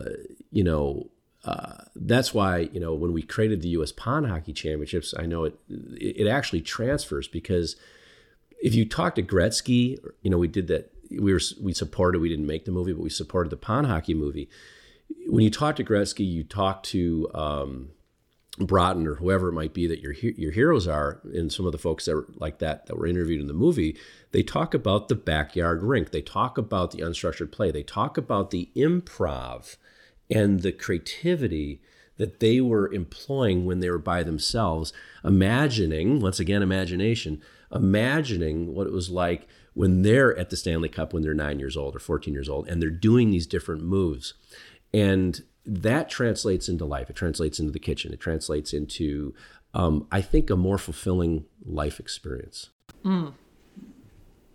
[0.52, 1.10] you know,
[1.44, 3.90] uh, that's why you know when we created the U.S.
[3.90, 7.74] Pond Hockey Championships, I know it it actually transfers because
[8.62, 10.92] if you talk to Gretzky, you know we did that.
[11.18, 12.20] We were we supported.
[12.20, 14.48] We didn't make the movie, but we supported the pond hockey movie.
[15.26, 17.90] When you talk to Gretzky, you talk to um,
[18.58, 21.78] Broten or whoever it might be that your your heroes are, and some of the
[21.78, 23.96] folks that were like that that were interviewed in the movie.
[24.32, 26.10] They talk about the backyard rink.
[26.10, 27.70] They talk about the unstructured play.
[27.70, 29.76] They talk about the improv
[30.30, 31.80] and the creativity
[32.16, 34.92] that they were employing when they were by themselves,
[35.24, 37.40] imagining, once again, imagination,
[37.72, 41.76] imagining what it was like when they're at the Stanley Cup when they're nine years
[41.76, 44.34] old or 14 years old and they're doing these different moves.
[44.92, 47.08] And that translates into life.
[47.08, 48.12] It translates into the kitchen.
[48.12, 49.34] It translates into,
[49.74, 52.70] um, I think, a more fulfilling life experience.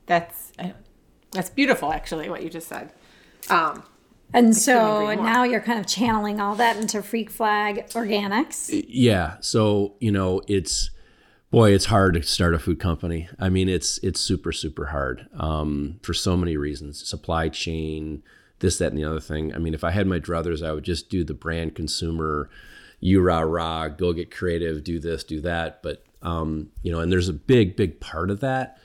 [0.06, 0.70] That's uh,
[1.32, 2.94] that's beautiful, actually, what you just said.
[3.50, 3.84] Um,
[4.34, 8.84] And so now you're kind of channeling all that into Freak Flag Organics.
[8.88, 9.38] Yeah.
[9.40, 10.92] So, you know, it's
[11.50, 13.30] Boy, it's hard to start a food company.
[13.40, 17.08] I mean, it's it's super super hard um, for so many reasons.
[17.08, 18.22] Supply chain,
[18.60, 19.56] this, that, and the other thing.
[19.56, 22.50] I mean, if I had my druthers, I would just do the brand consumer,
[23.00, 25.82] you rah rah, go get creative, do this, do that.
[25.82, 28.78] But um, you know, and there's a big big part of that.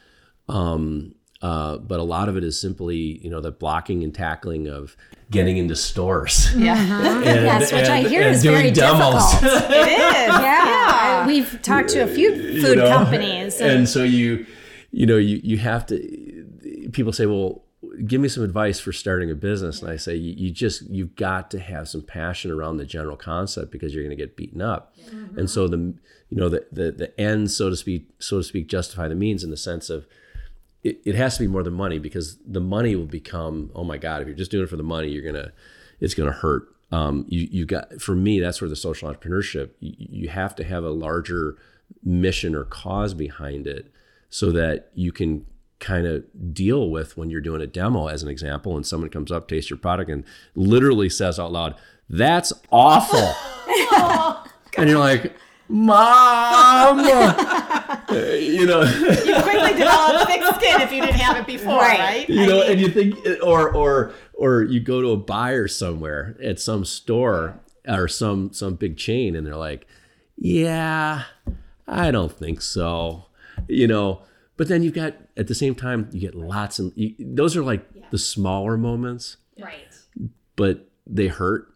[0.48, 4.68] Um, uh, but a lot of it is simply, you know, the blocking and tackling
[4.68, 4.96] of
[5.30, 6.54] getting into stores.
[6.54, 6.76] Yeah.
[7.22, 9.30] And- yes, which I hear and is doing very demos.
[9.32, 9.62] difficult.
[9.70, 10.28] it is.
[10.28, 12.88] yeah, we've talked to a few you food know?
[12.88, 13.60] companies.
[13.60, 14.46] And, and so you
[14.92, 15.96] you know you you have to
[16.92, 17.64] people say well
[18.06, 21.16] give me some advice for starting a business and i say you, you just you've
[21.16, 24.60] got to have some passion around the general concept because you're going to get beaten
[24.60, 24.94] up
[25.36, 25.94] and so the
[26.28, 29.42] you know the, the the ends so to speak so to speak justify the means
[29.42, 30.06] in the sense of
[30.82, 33.98] it, it has to be more than money because the money will become oh my
[33.98, 35.52] god if you're just doing it for the money you're gonna
[36.00, 36.68] it's gonna hurt.
[36.90, 40.64] Um, you you got for me that's where the social entrepreneurship you, you have to
[40.64, 41.56] have a larger
[42.04, 43.90] mission or cause behind it
[44.28, 45.46] so that you can
[45.78, 49.32] kind of deal with when you're doing a demo as an example and someone comes
[49.32, 50.24] up tastes your product and
[50.54, 51.74] literally says out loud
[52.10, 53.34] that's awful.
[54.78, 55.34] And you're like
[55.68, 56.98] mom
[58.38, 61.98] you know You quickly develop thick skin if you didn't have it before, right?
[61.98, 62.28] Right.
[62.28, 65.68] you I know, mean, and you think, or or or you go to a buyer
[65.68, 69.86] somewhere at some store or some some big chain, and they're like,
[70.36, 71.24] "Yeah,
[71.86, 73.26] I don't think so,"
[73.68, 74.22] you know.
[74.56, 77.84] But then you've got at the same time you get lots and those are like
[78.10, 79.88] the smaller moments, right.
[80.56, 81.71] but they hurt right.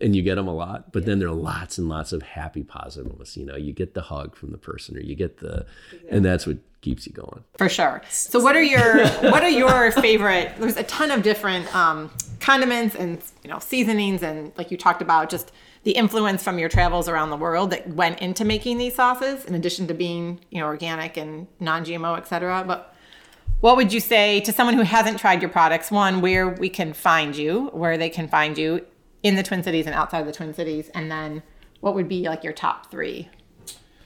[0.00, 2.62] And you get them a lot but then there are lots and lots of happy
[2.62, 5.64] positive moments you know you get the hug from the person or you get the
[6.10, 8.02] and that's what keeps you going For sure.
[8.10, 12.10] So what are your what are your favorite there's a ton of different um,
[12.40, 15.52] condiments and you know seasonings and like you talked about just
[15.84, 19.54] the influence from your travels around the world that went into making these sauces in
[19.54, 22.64] addition to being, you know, organic and non-GMO, et cetera.
[22.64, 22.94] But
[23.60, 25.90] what would you say to someone who hasn't tried your products?
[25.90, 28.84] One, where we can find you, where they can find you
[29.22, 31.42] in the Twin Cities and outside of the Twin Cities, and then
[31.80, 33.28] what would be like your top three?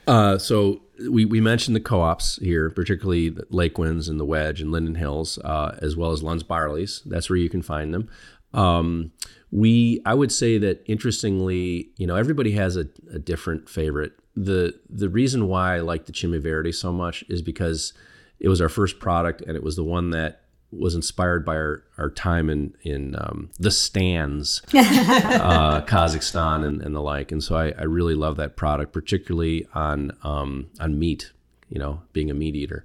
[0.06, 4.70] Uh, so we, we mentioned the co-ops here, particularly the Lakewinds and the Wedge and
[4.70, 7.02] Linden Hills, uh, as well as Lund's Byerly's.
[7.06, 8.08] That's where you can find them.
[8.54, 9.12] Um,
[9.50, 14.12] we, I would say that interestingly, you know, everybody has a, a different favorite.
[14.34, 17.92] The the reason why I like the Chimay Verde so much is because
[18.38, 20.42] it was our first product and it was the one that
[20.78, 26.94] was inspired by our, our time in in um, the stands, uh, Kazakhstan and, and
[26.94, 27.32] the like.
[27.32, 31.32] And so I, I really love that product, particularly on um, on meat.
[31.68, 32.84] You know, being a meat eater.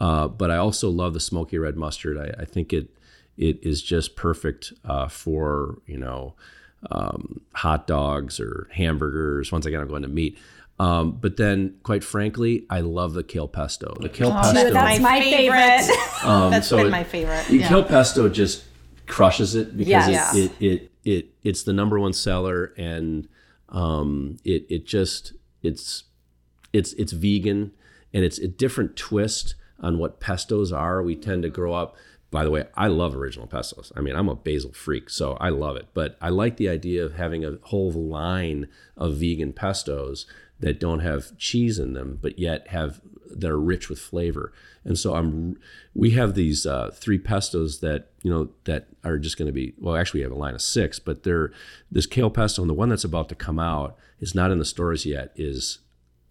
[0.00, 2.18] Uh, but I also love the smoky red mustard.
[2.18, 2.88] I, I think it
[3.36, 6.34] it is just perfect uh, for you know
[6.90, 9.52] um, hot dogs or hamburgers.
[9.52, 10.38] Once again, I'm going to meat.
[10.78, 13.94] Um, but then, quite frankly, I love the kale pesto.
[14.00, 14.72] The kale pesto.
[14.72, 15.90] that's my favorite.
[16.24, 17.46] Um, That's so been it- my favorite.
[17.48, 17.68] the Yeah.
[17.68, 18.62] Kale pesto just
[19.08, 20.36] crushes it because Yes.
[20.36, 23.26] it, it, it it it's the number one seller and
[23.70, 25.32] um, it it just
[25.64, 26.04] it's
[26.72, 27.72] it's it's vegan
[28.14, 31.02] and it's a different twist on what pestos are.
[31.02, 31.96] We tend to grow up.
[32.30, 33.90] By the way, I love original pestos.
[33.96, 35.88] I mean, I'm a basil freak, so I love it.
[35.92, 40.24] But I like the idea of having a whole line of vegan pestos
[40.62, 43.00] that don't have cheese in them, but yet have
[43.30, 44.52] that are rich with flavor.
[44.84, 45.58] And so I'm
[45.94, 49.74] we have these uh, three pestos that you know that are just going to be
[49.78, 51.52] well actually we have a line of six, but they're
[51.90, 54.64] this kale pesto and the one that's about to come out is not in the
[54.64, 55.80] stores yet is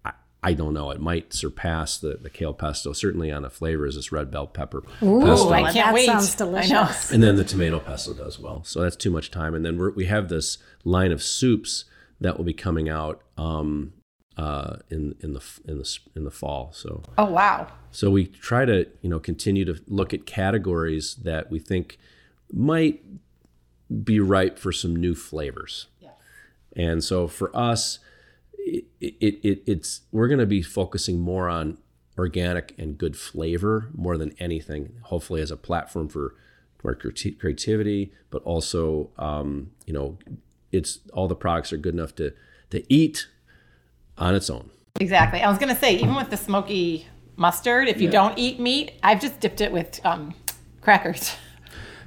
[0.05, 3.85] I, I don't know it might surpass the, the kale pesto certainly on the flavor
[3.85, 5.51] is this red bell pepper pesto.
[5.51, 6.05] I can't that wait.
[6.05, 7.11] sounds delicious.
[7.11, 8.63] And then the tomato pesto does well.
[8.63, 9.53] So that's too much time.
[9.55, 11.85] And then we're, we have this line of soups
[12.21, 13.93] that will be coming out um,
[14.41, 16.71] uh, in in the in the in the fall.
[16.73, 17.67] So Oh wow.
[17.91, 21.97] so we try to you know continue to look at categories that we think
[22.51, 22.97] might
[24.03, 25.87] be ripe for some new flavors.
[26.73, 27.99] And so for us,
[28.57, 31.77] it, it, it it's we're going to be focusing more on
[32.17, 34.93] organic and good flavor more than anything.
[35.03, 36.35] Hopefully, as a platform for
[36.83, 40.17] more creativity, but also um, you know,
[40.71, 42.33] it's all the products are good enough to
[42.69, 43.27] to eat
[44.17, 44.69] on its own.
[44.99, 45.41] Exactly.
[45.41, 49.21] I was gonna say, even with the smoky mustard, if you don't eat meat, I've
[49.21, 50.33] just dipped it with um,
[50.81, 51.35] crackers.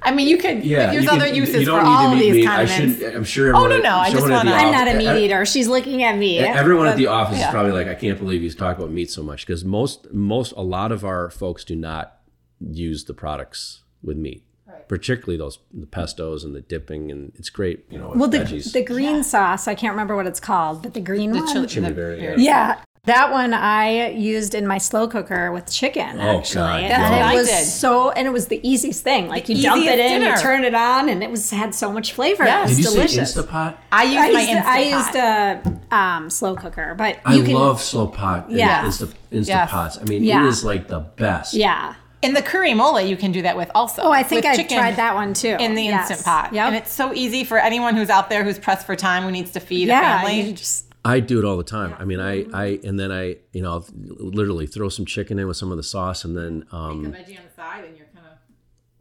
[0.01, 0.61] I mean, you could.
[0.61, 2.47] there's you other can- uses for all of meet these me.
[2.47, 2.99] I condiments.
[2.99, 3.55] should, I'm sure.
[3.55, 5.45] Oh, no, no, I just someone at the wanna- I'm not a meat eater.
[5.47, 6.37] She's looking at me.
[6.39, 7.47] Everyone at the office yeah.
[7.47, 10.53] is probably like, I can't believe he's talking about meat so much because most, most,
[10.55, 12.19] a lot of our folks do not
[12.59, 14.43] use the products with meat,
[14.87, 18.71] particularly those the pestos and the dipping, and it's great, you know, Well, the, veggies.
[18.73, 21.47] the green sauce, I can't remember what it's called, but the green one.
[21.47, 22.35] chili- the- berry, the- yeah.
[22.37, 22.75] yeah,
[23.05, 26.55] That one I used in my slow cooker with chicken, Oh, actually.
[26.63, 27.15] God, and yeah.
[27.17, 27.65] it I was did.
[27.65, 29.27] so, and it was the easiest thing.
[29.27, 30.31] Like you dump it in, dinner.
[30.35, 32.45] you turn it on, and it was had so much flavor.
[32.45, 32.57] Yes.
[32.57, 33.33] It was Did you delicious.
[33.35, 33.75] say Instapot?
[33.91, 37.43] I use I my used, Instant I used a um, slow cooker, but I you
[37.43, 38.47] can, love slow pot.
[38.47, 38.83] and Yeah.
[38.85, 39.47] Insta, Instapots.
[39.47, 39.99] Yes.
[40.01, 40.43] I mean, Yeah.
[40.43, 41.53] it is like the best.
[41.53, 41.93] yeah.
[42.25, 44.01] In the curry mole, you can do that with also.
[44.03, 45.55] Oh, I think I tried that one too.
[45.59, 46.09] in the Yes.
[46.09, 46.53] instant pot.
[46.53, 46.67] Yep.
[46.67, 49.51] And it's so easy for anyone who's out there who's pressed for time, who needs
[49.51, 50.41] to feed a family.
[50.41, 51.95] you just I do it all the time.
[51.99, 55.47] I mean, I, I, and then I, you know, I'll literally throw some chicken in
[55.47, 58.25] with some of the sauce, and then, um, veggie on the side, and you're kind
[58.25, 58.37] of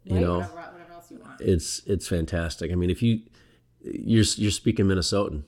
[0.05, 1.41] you know, whatever else you want.
[1.41, 2.70] it's it's fantastic.
[2.70, 3.20] I mean, if you
[3.81, 5.45] you're you're speaking Minnesotan.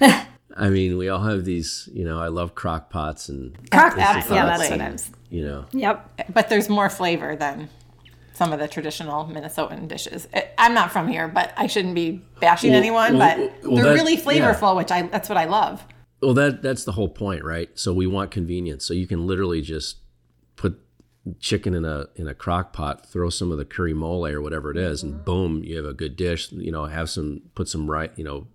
[0.56, 1.88] I mean, we all have these.
[1.92, 4.30] You know, I love crock pots and crock Yeah, pot.
[4.30, 4.78] Yeah, that's absolutely.
[4.78, 5.10] what I was.
[5.30, 6.22] you know, Yep.
[6.34, 7.68] But there's more flavor than
[8.34, 10.26] some of the traditional Minnesotan dishes.
[10.58, 13.18] I'm not from here, but I shouldn't be bashing Well, anyone.
[13.18, 14.20] well, but well, they're that- really yeah.
[14.54, 15.84] flavorful, which I that's what I love.
[16.20, 17.70] well that that's the whole point, right?
[17.78, 18.84] So we want convenience.
[18.84, 19.98] So you can literally just
[20.56, 20.78] put
[21.40, 24.70] chicken in a in a crock pot, throw some of the curry mole or whatever
[24.70, 26.50] it is, and boom, you have a good dish.
[26.52, 28.12] You know, have some put some right.
[28.16, 28.46] You know,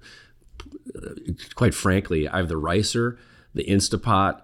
[1.55, 3.17] quite frankly, I have the ricer,
[3.53, 4.41] the Instapot,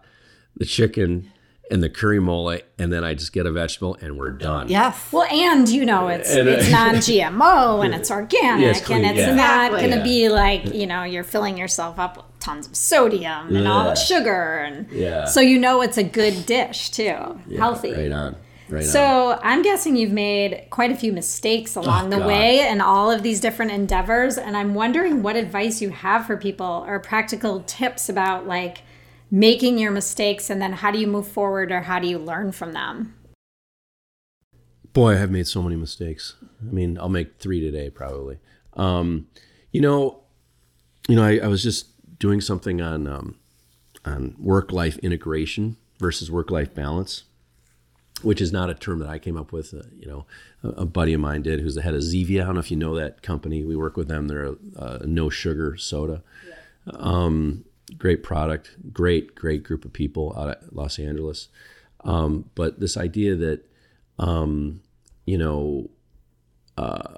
[0.56, 1.32] the chicken,
[1.72, 4.68] and the curry mole, and then I just get a vegetable, and we're done.
[4.68, 5.10] Yes.
[5.12, 9.06] Well, and you know, it's And, uh, it's non-GMO and it's organic Yeah, it's clean,
[9.06, 9.34] and it's yeah.
[9.34, 9.80] not Exactly.
[9.80, 10.04] going to Yeah.
[10.04, 13.90] be like you know you're filling yourself up with tons of sodium and all Yeah.
[13.92, 15.26] the sugar and Yeah.
[15.26, 17.94] so you know it's a good dish too, healthy.
[17.94, 18.36] Right on.
[18.70, 18.90] Right on.
[18.90, 22.28] So I'm guessing you've made quite a few mistakes along the Oh, God.
[22.28, 26.38] way in all of these different endeavors, and I'm wondering what advice you have for
[26.38, 28.84] people or practical tips about like
[29.30, 32.52] making your mistakes and then how do you move forward or how do you learn
[32.52, 33.16] from them?
[34.94, 36.36] Boy, I've made so many mistakes.
[36.62, 38.38] I mean, I'll make three today probably.
[38.74, 39.28] Um,
[39.72, 40.20] you know,
[41.08, 41.88] you know, I, I was just
[42.20, 43.40] doing something on um,
[44.06, 47.24] on work life integration versus work life balance,
[48.24, 49.74] which is not a term that I came up with.
[49.74, 50.26] Uh, you know,
[50.64, 52.42] a, a buddy of mine did, who's the head of Zevia.
[52.42, 53.64] I don't know if you know that company.
[53.64, 54.28] We work with them.
[54.28, 56.24] They're a, a no sugar soda.
[56.92, 57.66] Um,
[57.98, 61.50] great product, great, great group of people out of Los Angeles.
[62.04, 63.66] Um, but this idea that
[64.20, 64.82] um,
[65.26, 65.90] you know,
[66.78, 67.16] uh,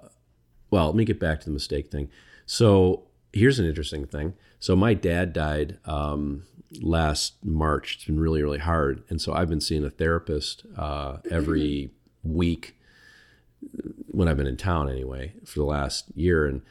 [0.70, 2.10] well, let me get back to the mistake thing.
[2.46, 3.04] So
[3.36, 4.34] here's an interesting thing.
[4.60, 6.44] So my dad died um,
[6.82, 7.96] last March.
[7.96, 11.92] It's been really, really hard, and so I've been seeing a therapist uh, every
[12.24, 12.76] week
[14.08, 16.48] when I've been in town, anyway, for the last year.
[16.48, 16.62] And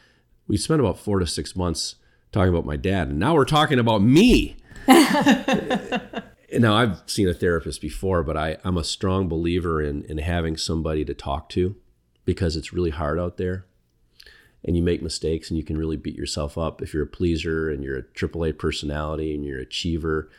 [0.49, 1.97] we spent about four to six months
[2.33, 4.57] talking about my dad, and now we're talking about me.
[4.87, 10.57] now I've seen a therapist before, but I, I'm a strong believer in in having
[10.57, 11.77] somebody to talk to
[12.25, 13.67] because it's really hard out there.
[14.65, 16.81] And you make mistakes and you can really beat yourself up.
[16.81, 20.31] If you're a pleaser and you're a AAA personality and you're an achiever,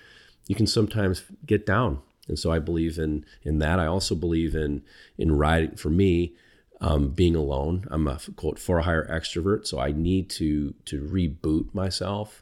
[0.48, 2.02] you can sometimes get down.
[2.28, 3.80] And so I believe in in that.
[3.80, 4.82] I also believe in
[5.18, 6.34] in riding for me,
[6.82, 7.86] um, being alone.
[7.92, 12.42] I'm a quote for hire extrovert, so I need to to reboot myself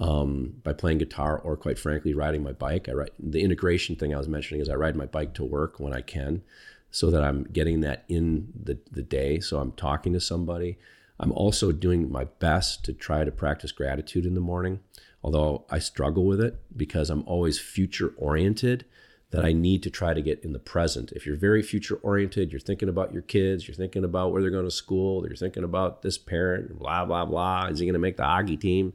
[0.00, 2.88] um, by playing guitar or quite frankly riding my bike.
[2.88, 5.78] I ride the integration thing I was mentioning is I ride my bike to work
[5.78, 6.42] when I can,
[6.90, 9.40] so that I'm getting that in the the day.
[9.40, 10.78] So I'm talking to somebody.
[11.20, 14.80] I'm also doing my best to try to practice gratitude in the morning,
[15.22, 18.84] although I struggle with it because I'm always future oriented.
[19.30, 21.12] That I need to try to get in the present.
[21.12, 24.50] If you're very future oriented, you're thinking about your kids, you're thinking about where they're
[24.50, 27.66] going to school, you're thinking about this parent, blah blah blah.
[27.66, 28.92] Is he going to make the hockey team?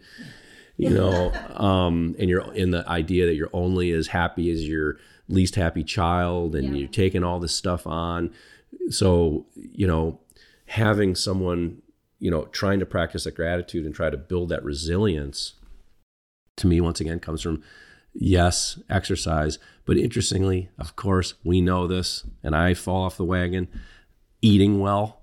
[0.78, 4.98] you know um, and you're in the idea that you're only as happy as your
[5.28, 8.32] least happy child and you're taking all this stuff on
[8.90, 10.20] so you know
[10.68, 11.82] having someone
[12.26, 15.54] you know trying to practice that gratitude and try to build that resilience
[16.58, 17.62] to me once again comes from
[18.14, 23.68] yes exercise but interestingly of course we know this and i fall off the wagon
[24.42, 25.22] eating well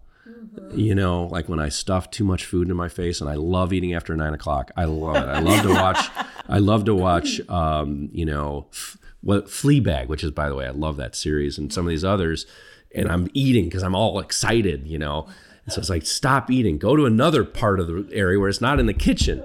[0.73, 3.73] you know, like when I stuff too much food in my face, and I love
[3.73, 4.71] eating after nine o'clock.
[4.77, 5.29] I love it.
[5.29, 6.11] I love to watch.
[6.49, 7.41] I love to watch.
[7.49, 11.59] Um, you know, f- what Fleabag, which is by the way, I love that series,
[11.59, 12.47] and some of these others.
[12.95, 15.27] And I'm eating because I'm all excited, you know.
[15.65, 16.79] And so it's like, stop eating.
[16.79, 19.43] Go to another part of the area where it's not in the kitchen.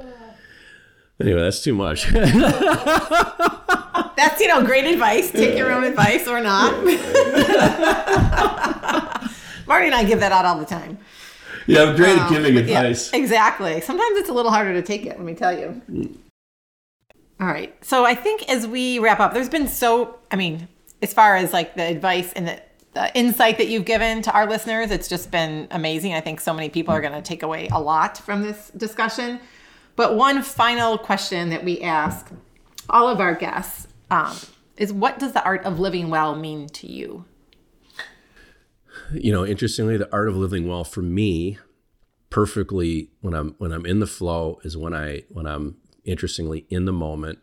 [1.21, 2.07] Anyway, that's too much.
[4.17, 5.29] That's you know great advice.
[5.31, 6.73] Take your own advice or not.
[9.67, 10.97] Marty and I give that out all the time.
[11.67, 13.11] yeah, I'm great at Um, giving yeah, advice.
[13.13, 13.81] exactly.
[13.81, 15.81] Sometimes it's a little harder to take it, let me tell you.
[17.39, 17.75] All right.
[17.83, 20.67] So I think as we wrap up, there's been so, I mean,
[21.01, 22.59] as far as like the advice and the,
[22.97, 26.13] the insight that you've given to our listeners, it's just been amazing.
[26.13, 29.39] I think so many people are going to take away a lot from this discussion.
[29.95, 32.31] But one final question that we ask
[32.89, 34.35] all of our guests um,
[34.77, 37.25] is what does the art of living well mean to you?
[39.13, 41.59] You know, interestingly, the art of living well for me,
[42.31, 46.85] perfectly when I'm when I'm in the flow is when I when I'm interestingly in
[46.85, 47.39] the moment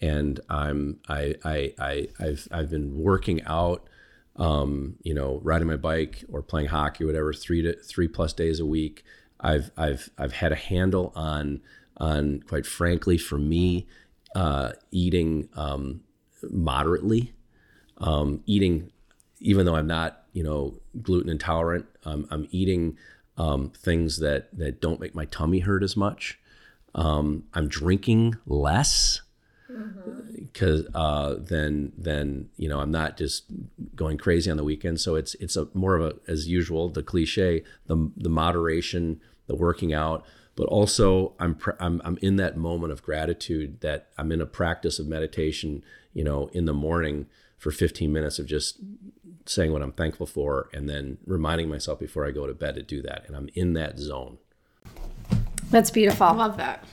[0.00, 3.88] and I'm I I, I I've I've been working out
[4.36, 8.32] um, you know, riding my bike or playing hockey or whatever, three to three plus
[8.32, 9.04] days a week.
[9.40, 11.60] I've I've I've had a handle on
[11.96, 13.86] on quite frankly for me
[14.34, 16.02] uh, eating um,
[16.50, 17.32] moderately,
[17.98, 18.90] um, eating
[19.40, 21.86] even though I'm not you know gluten intolerant.
[22.04, 22.96] Um, I'm eating
[23.38, 26.38] um, things that that don't make my tummy hurt as much.
[26.94, 29.20] Um, I'm drinking less
[30.40, 30.96] because mm-hmm.
[30.96, 33.44] uh, then then you know I'm not just
[33.94, 35.00] going crazy on the weekend.
[35.00, 39.54] So it's it's a more of a as usual the cliche the the moderation, the
[39.54, 40.24] working out,
[40.54, 44.46] but also I'm pr- I'm I'm in that moment of gratitude that I'm in a
[44.46, 45.84] practice of meditation.
[46.12, 47.26] You know, in the morning
[47.58, 48.78] for 15 minutes of just
[49.44, 52.82] saying what I'm thankful for, and then reminding myself before I go to bed to
[52.82, 54.38] do that, and I'm in that zone.
[55.70, 56.26] That's beautiful.
[56.26, 56.84] I love that.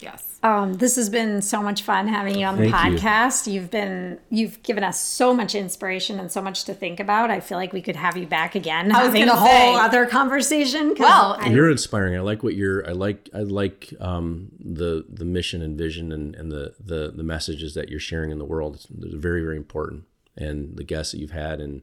[0.00, 0.27] Yes.
[0.42, 3.52] Um, this has been so much fun having you on the Thank podcast.
[3.52, 3.60] You.
[3.60, 7.30] have been you've given us so much inspiration and so much to think about.
[7.30, 9.74] I feel like we could have you back again, I was having a whole say,
[9.74, 10.94] other conversation.
[10.96, 12.16] Well, I, you're inspiring.
[12.16, 12.88] I like what you're.
[12.88, 13.28] I like.
[13.34, 17.88] I like um, the the mission and vision and, and the, the the messages that
[17.88, 18.76] you're sharing in the world.
[18.76, 20.04] It's, it's very very important.
[20.36, 21.82] And the guests that you've had, and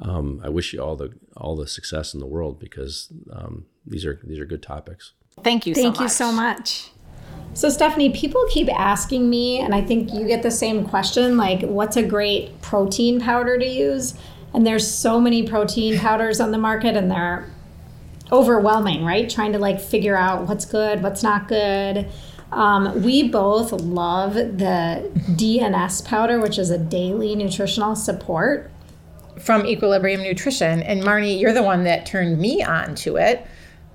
[0.00, 4.04] um, I wish you all the all the success in the world because um, these
[4.04, 5.12] are these are good topics.
[5.44, 5.74] Thank you.
[5.74, 6.90] Thank so you so much.
[7.54, 11.60] So, Stephanie, people keep asking me, and I think you get the same question like,
[11.62, 14.14] what's a great protein powder to use?
[14.54, 17.50] And there's so many protein powders on the market, and they're
[18.30, 19.28] overwhelming, right?
[19.28, 22.08] Trying to like figure out what's good, what's not good.
[22.50, 28.70] Um, we both love the DNS powder, which is a daily nutritional support
[29.40, 30.82] from Equilibrium Nutrition.
[30.82, 33.46] And Marnie, you're the one that turned me on to it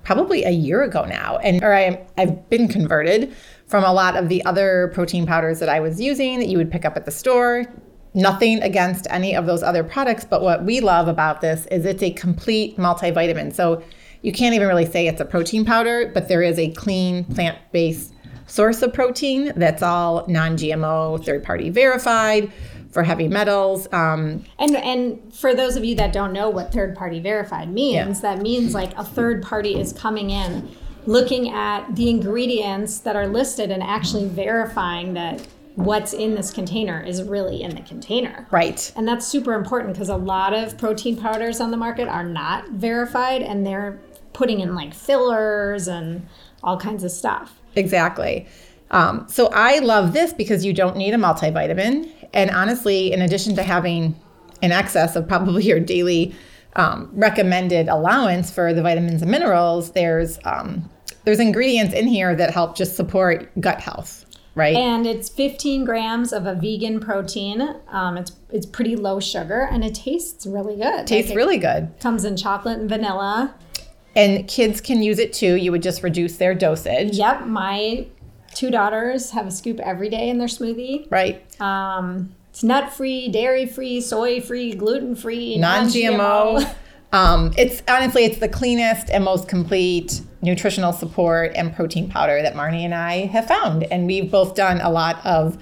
[0.08, 1.36] probably a year ago now.
[1.36, 3.36] And or I, I've been converted
[3.66, 6.70] from a lot of the other protein powders that I was using that you would
[6.70, 7.66] pick up at the store.
[8.14, 12.02] Nothing against any of those other products, but what we love about this is it's
[12.02, 13.52] a complete multivitamin.
[13.52, 13.82] So
[14.22, 17.58] you can't even really say it's a protein powder, but there is a clean plant
[17.72, 18.14] based
[18.46, 22.50] source of protein that's all non GMO, third party verified
[22.90, 23.86] for heavy metals.
[23.92, 28.22] Um, and and for those of you that don't know what third party verified means,
[28.22, 28.34] yeah.
[28.34, 30.68] that means like a third party is coming in,
[31.06, 37.00] looking at the ingredients that are listed and actually verifying that what's in this container
[37.00, 38.48] is really in the container.
[38.50, 38.92] Right.
[38.96, 42.68] And that's super important because a lot of protein powders on the market are not
[42.70, 44.00] verified and they're
[44.32, 46.26] putting in like fillers and
[46.64, 47.60] all kinds of stuff.
[47.76, 48.48] Exactly.
[48.90, 52.10] Um, so I love this because you don't need a multivitamin.
[52.32, 54.18] And honestly, in addition to having
[54.62, 56.34] an excess of probably your daily
[56.76, 60.88] um, recommended allowance for the vitamins and minerals, there's um,
[61.24, 64.24] there's ingredients in here that help just support gut health,
[64.54, 64.76] right?
[64.76, 67.76] And it's 15 grams of a vegan protein.
[67.88, 71.06] Um, it's it's pretty low sugar and it tastes really good.
[71.06, 71.92] Tastes like really good.
[72.00, 73.54] Comes in chocolate and vanilla.
[74.16, 75.54] And kids can use it too.
[75.54, 77.14] You would just reduce their dosage.
[77.16, 78.06] Yep, my
[78.54, 81.10] two daughters have a scoop every day in their smoothie.
[81.10, 81.42] Right.
[81.60, 86.74] Um, it's nut free, dairy free, soy free, gluten free, non GMO.
[87.12, 92.54] Um, it's honestly, it's the cleanest and most complete nutritional support and protein powder that
[92.54, 93.84] Marnie and I have found.
[93.84, 95.56] And we've both done a lot of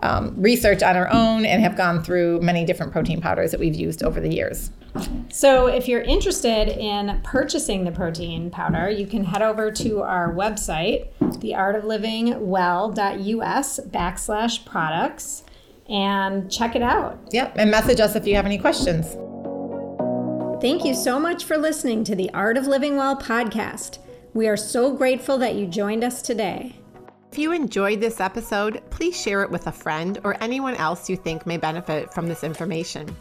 [0.00, 3.74] um, research on our own and have gone through many different protein powders that we've
[3.74, 4.70] used over the years.
[5.30, 10.32] So, if you're interested in purchasing the protein powder, you can head over to our
[10.32, 15.42] website, theartoflivingwell.us backslash products,
[15.88, 17.18] and check it out.
[17.32, 19.16] Yep, and message us if you have any questions.
[20.62, 23.98] Thank you so much for listening to the Art of Living Well podcast.
[24.32, 26.76] We are so grateful that you joined us today.
[27.34, 31.16] If you enjoyed this episode, please share it with a friend or anyone else you
[31.16, 33.12] think may benefit from this information.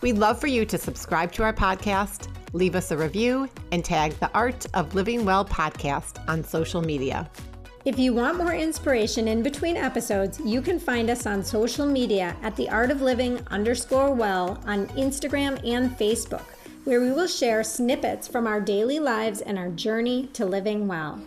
[0.00, 4.14] We'd love for you to subscribe to our podcast, leave us a review, and tag
[4.14, 7.30] the Art of Living Well podcast on social media.
[7.84, 12.34] If you want more inspiration in between episodes, you can find us on social media
[12.42, 16.46] at the Art of Living underscore well on Instagram and Facebook,
[16.82, 21.22] where we will share snippets from our daily lives and our journey to living well.